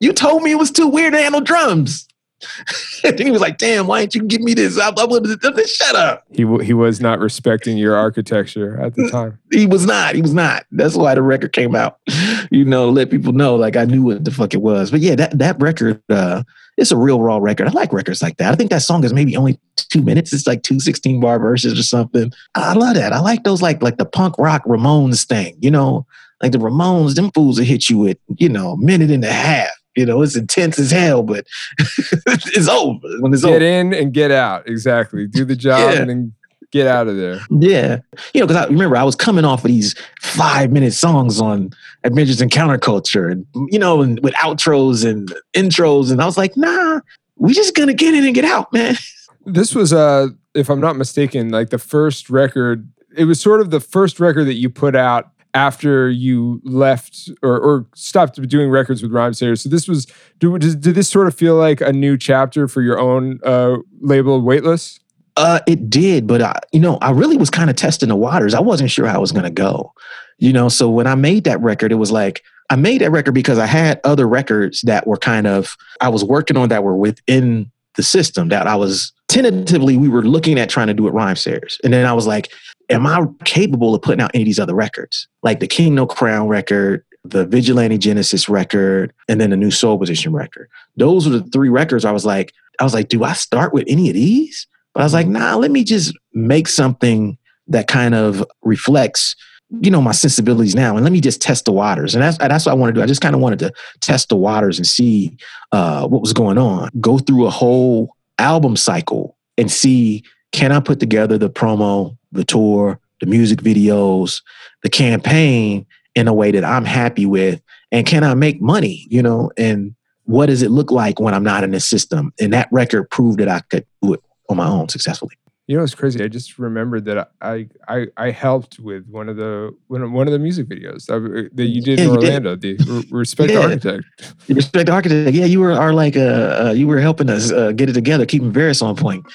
[0.00, 2.06] You told me it was too weird to handle drums."
[3.04, 5.26] and then he was like, "Damn, why didn't you give me this?" I, I would
[5.26, 6.24] have shut up.
[6.30, 9.38] He w- he was not respecting your architecture at the time.
[9.50, 10.14] He was not.
[10.14, 10.64] He was not.
[10.70, 11.98] That's why the record came out.
[12.50, 14.90] You know, to let people know like I knew what the fuck it was.
[14.90, 16.44] But yeah, that that record, uh,
[16.78, 17.68] it's a real raw record.
[17.68, 18.50] I like records like that.
[18.50, 20.32] I think that song is maybe only two minutes.
[20.32, 22.32] It's like two 16 bar verses or something.
[22.54, 23.12] I love that.
[23.12, 25.58] I like those like like the punk rock Ramones thing.
[25.60, 26.06] You know,
[26.42, 29.32] like the Ramones, them fools will hit you with you know a minute and a
[29.32, 29.68] half.
[29.96, 31.44] You know, it's intense as hell, but
[32.26, 33.64] it's over when it's Get over.
[33.64, 34.68] in and get out.
[34.68, 35.26] Exactly.
[35.26, 36.00] Do the job Yeah.
[36.00, 36.32] and then
[36.70, 37.40] get out of there.
[37.50, 37.98] Yeah.
[38.32, 41.70] You know, because I remember I was coming off of these five minute songs on
[42.04, 46.12] Adventures in Counterculture and, you know, and with outros and intros.
[46.12, 47.00] And I was like, nah,
[47.36, 48.96] we just gonna get in and get out, man.
[49.46, 52.86] This was uh if I'm not mistaken, like the first record.
[53.16, 57.58] It was sort of the first record that you put out after you left or,
[57.58, 59.60] or stopped doing records with Rhymesayers.
[59.60, 60.06] So this was
[60.38, 63.78] do, does, did this sort of feel like a new chapter for your own uh,
[64.00, 65.00] label, Weightless?
[65.36, 68.54] Uh, it did, but I, you know, I really was kind of testing the waters.
[68.54, 69.92] I wasn't sure how it was gonna go.
[70.38, 73.32] You know, so when I made that record, it was like I made that record
[73.32, 76.96] because I had other records that were kind of I was working on that were
[76.96, 81.14] within the system that I was tentatively we were looking at trying to do at
[81.14, 81.78] Rhymesayers.
[81.82, 82.50] And then I was like,
[82.88, 85.28] am I capable of putting out any of these other records?
[85.42, 89.98] Like the King No Crown record, the Vigilante Genesis record, and then the new Soul
[89.98, 90.68] Position record.
[90.96, 93.84] Those were the three records I was like, I was like, do I start with
[93.88, 94.66] any of these?
[94.94, 97.36] But I was like, nah, let me just make something
[97.68, 99.36] that kind of reflects,
[99.80, 100.96] you know, my sensibilities now.
[100.96, 102.14] And let me just test the waters.
[102.14, 103.02] And that's that's what I want to do.
[103.02, 105.36] I just kind of wanted to test the waters and see
[105.72, 106.90] uh, what was going on.
[107.00, 112.44] Go through a whole album cycle and see can I put together the promo, the
[112.44, 114.42] tour, the music videos,
[114.82, 117.60] the campaign in a way that I'm happy with,
[117.92, 119.06] and can I make money?
[119.10, 119.94] You know, and
[120.24, 122.32] what does it look like when I'm not in the system?
[122.40, 125.36] And that record proved that I could do it on my own successfully.
[125.68, 126.24] You know, it's crazy.
[126.24, 130.26] I just remembered that I I I helped with one of the one of, one
[130.26, 132.46] of the music videos that, that you did Yeah, in you did.
[132.46, 133.60] Orlando, the Respect Yeah.
[133.60, 134.04] Architect.
[134.48, 135.36] Respect architect.
[135.36, 136.20] Yeah, you were are like uh,
[136.68, 139.26] uh you were helping us uh, get it together, keeping Varys on point.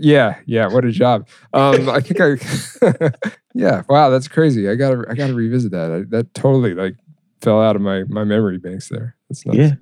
[0.00, 0.68] Yeah, yeah.
[0.68, 1.26] What a job.
[1.52, 3.10] Um, I think I.
[3.54, 3.82] yeah.
[3.88, 4.68] Wow, that's crazy.
[4.68, 5.90] I gotta I gotta revisit that.
[5.90, 6.94] I, that totally like
[7.42, 9.16] fell out of my my memory banks there.
[9.28, 9.56] That's nice.
[9.56, 9.72] Yeah.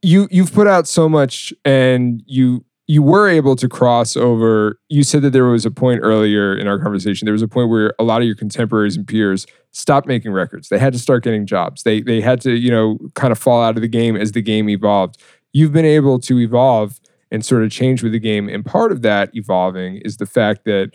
[0.00, 5.04] you you've put out so much and you you were able to cross over you
[5.04, 7.94] said that there was a point earlier in our conversation there was a point where
[7.98, 10.68] a lot of your contemporaries and peers stopped making records.
[10.68, 11.82] They had to start getting jobs.
[11.82, 14.42] They they had to you know kind of fall out of the game as the
[14.42, 15.22] game evolved.
[15.52, 17.00] You've been able to evolve
[17.30, 20.64] and sort of change with the game and part of that evolving is the fact
[20.64, 20.92] that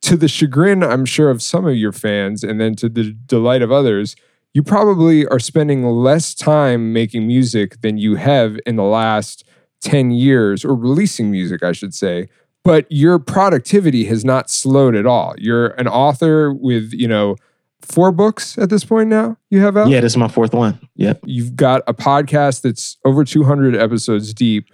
[0.00, 3.60] to the chagrin i'm sure of some of your fans and then to the delight
[3.60, 4.16] of others
[4.54, 9.45] you probably are spending less time making music than you have in the last
[9.82, 12.28] 10 years or releasing music i should say
[12.64, 17.36] but your productivity has not slowed at all you're an author with you know
[17.82, 20.80] four books at this point now you have out Yeah, this is my fourth one.
[20.96, 21.20] Yep.
[21.24, 24.66] you've got a podcast that's over 200 episodes deep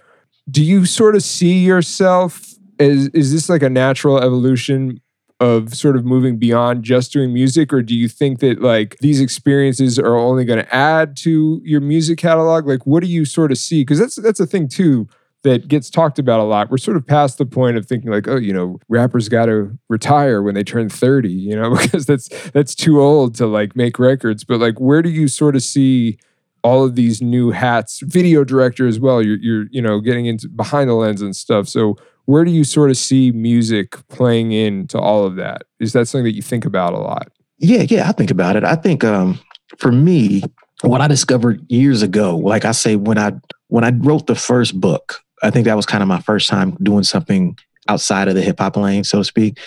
[0.49, 4.99] do you sort of see yourself as is this like a natural evolution
[5.43, 9.19] of sort of moving beyond just doing music or do you think that like these
[9.19, 12.65] experiences are only going to add to your music catalog?
[12.65, 13.81] Like what do you sort of see?
[13.81, 15.09] Because that's that's a thing too
[15.43, 16.71] that gets talked about a lot.
[16.71, 19.77] We're sort of past the point of thinking like oh you know rappers got to
[19.89, 23.99] retire when they turn 30 you know because that's that's too old to like make
[23.99, 24.45] records.
[24.45, 26.19] But like where do you sort of see
[26.63, 27.99] all of these new hats?
[28.01, 29.21] Video director as well.
[29.21, 31.67] You're you're you know getting into behind the lens and stuff.
[31.67, 36.07] So where do you sort of see music playing into all of that is that
[36.07, 38.63] something that you think about a lot Yeah, yeah, I think about it.
[38.63, 39.39] I think um
[39.77, 40.43] for me,
[40.81, 43.33] what I discovered years ago, like I say, when I
[43.67, 46.77] when I wrote the first book, I think that was kind of my first time
[46.83, 49.59] doing something outside of the hip hop lane, so to speak.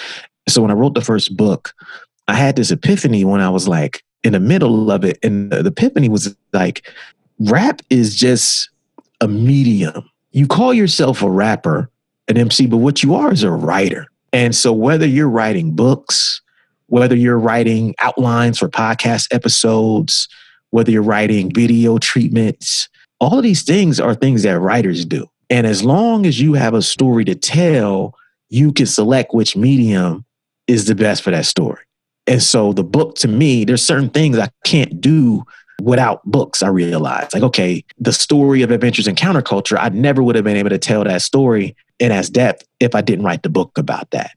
[0.48, 1.74] So when I wrote the first book,
[2.28, 5.66] I had this epiphany when I was like in the middle of it, and the
[5.66, 6.88] epiphany was like,
[7.38, 8.70] rap is just
[9.20, 10.08] a medium.
[10.32, 11.90] You call yourself a rapper,
[12.28, 14.06] an MC, but what you are is a writer.
[14.32, 16.40] And so whether you're writing books,
[16.86, 20.28] whether you're writing outlines for podcast episodes,
[20.70, 22.88] whether you're writing video treatments,
[23.18, 25.26] all of these things are things that writers do.
[25.48, 28.14] And as long as you have a story to tell,
[28.48, 30.24] you can select which medium
[30.66, 31.82] is the best for that story.
[32.26, 35.44] And so the book to me, there's certain things I can't do
[35.82, 36.62] without books.
[36.62, 40.56] I realized like, okay, the story of adventures in counterculture, I never would have been
[40.56, 44.10] able to tell that story in as depth if I didn't write the book about
[44.10, 44.32] that.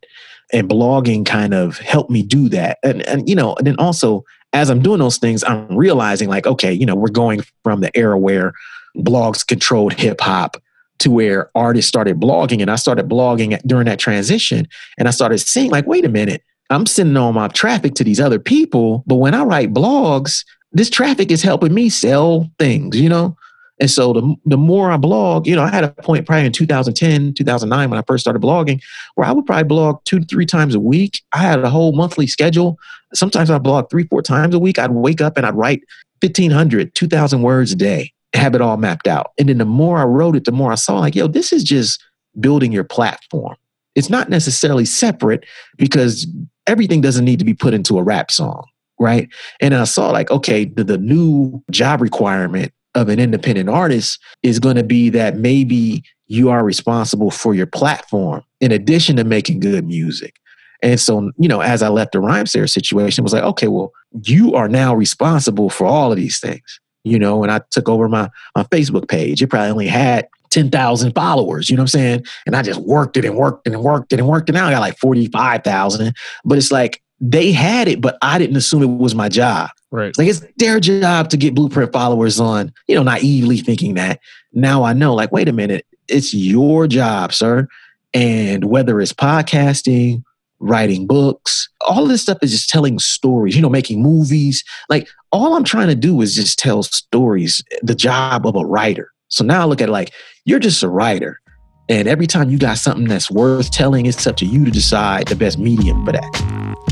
[0.52, 2.80] And blogging kind of helped me do that.
[2.84, 6.48] And, and you know, and then also as I'm doing those things, I'm realizing like,
[6.48, 8.54] okay, you know, we're going from the era where
[8.98, 10.58] blogs controlled hip hop
[11.00, 14.68] to where artists started blogging and I started blogging during that transition
[14.98, 18.20] and I started seeing like wait a minute I'm sending all my traffic to these
[18.20, 23.10] other people but when I write blogs this traffic is helping me sell things you
[23.10, 23.36] know?
[23.82, 26.52] And so the, the more I blog you know I had a point probably in
[26.52, 28.82] 2010 2009 when I first started blogging
[29.16, 31.22] where I would probably blog two to three times a week.
[31.34, 32.78] I had a whole monthly schedule.
[33.14, 34.80] Sometimes I blog three four times a week.
[34.80, 35.82] I'd wake up and I'd write
[36.22, 39.32] 1500 2000 words a day have it all mapped out.
[39.38, 41.64] And then the more I wrote it, the more I saw like, yo, this is
[41.64, 42.04] just
[42.40, 43.56] building your platform.
[43.96, 45.46] It's not necessarily separate
[45.78, 46.28] because
[46.68, 48.66] everything doesn't need to be put into a rap song,
[49.00, 49.30] right?
[49.60, 54.60] And I saw like, okay, the, the new job requirement of an independent artist is
[54.60, 59.60] going to be that maybe you are responsible for your platform in addition to making
[59.60, 60.36] good music.
[60.82, 63.68] And so, you know, as I left the Rhyme Rhymesayers situation, it was like, okay,
[63.68, 63.92] well,
[64.24, 68.10] you are now responsible for all of these things you know, and I took over
[68.10, 69.42] my, my Facebook page.
[69.42, 72.26] It probably only had 10,000 followers, you know what I'm saying?
[72.46, 74.54] And I just worked it and worked it and worked it and worked it.
[74.54, 76.14] Now I got like 45,000.
[76.44, 79.70] But it's like they had it, but I didn't assume it was my job.
[79.92, 80.18] Right.
[80.18, 84.20] Like it's their job to get Blueprint followers on, you know, naively thinking that.
[84.54, 87.68] Now I know, like, wait a minute, it's your job, sir.
[88.14, 90.24] And whether it's podcasting,
[90.60, 91.70] writing books.
[91.82, 94.64] All of this stuff is just telling stories, you know, making movies.
[94.90, 99.12] Like all I'm trying to do is just tell stories, the job of a writer.
[99.30, 100.12] So now I look at it like
[100.46, 101.40] you're just a writer.
[101.88, 105.28] And every time you got something that's worth telling, it's up to you to decide
[105.28, 106.89] the best medium for that.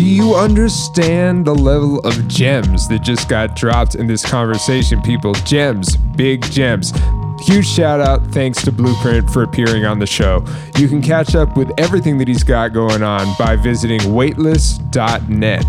[0.00, 5.34] Do you understand the level of gems that just got dropped in this conversation, people?
[5.44, 6.94] Gems, big gems.
[7.42, 10.42] Huge shout out, thanks to Blueprint for appearing on the show.
[10.78, 15.66] You can catch up with everything that he's got going on by visiting weightless.net.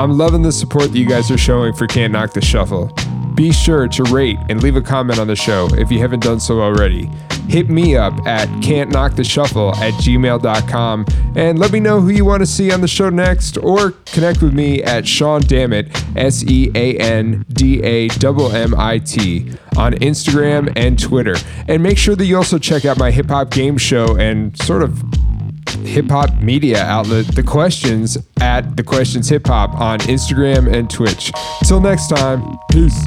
[0.00, 2.92] I'm loving the support that you guys are showing for Can't Knock the Shuffle.
[3.34, 6.38] Be sure to rate and leave a comment on the show if you haven't done
[6.38, 7.10] so already.
[7.48, 12.46] Hit me up at can'tknocktheshuffle at gmail.com and let me know who you want to
[12.46, 16.96] see on the show next or connect with me at Sean Dammit, S E A
[16.98, 21.36] N D A M I T, on Instagram and Twitter.
[21.66, 24.82] And make sure that you also check out my hip hop game show and sort
[24.82, 25.02] of
[25.70, 31.32] hip hop media outlet, The Questions, at The Questions Hip Hop on Instagram and Twitch.
[31.64, 33.06] Till next time, peace.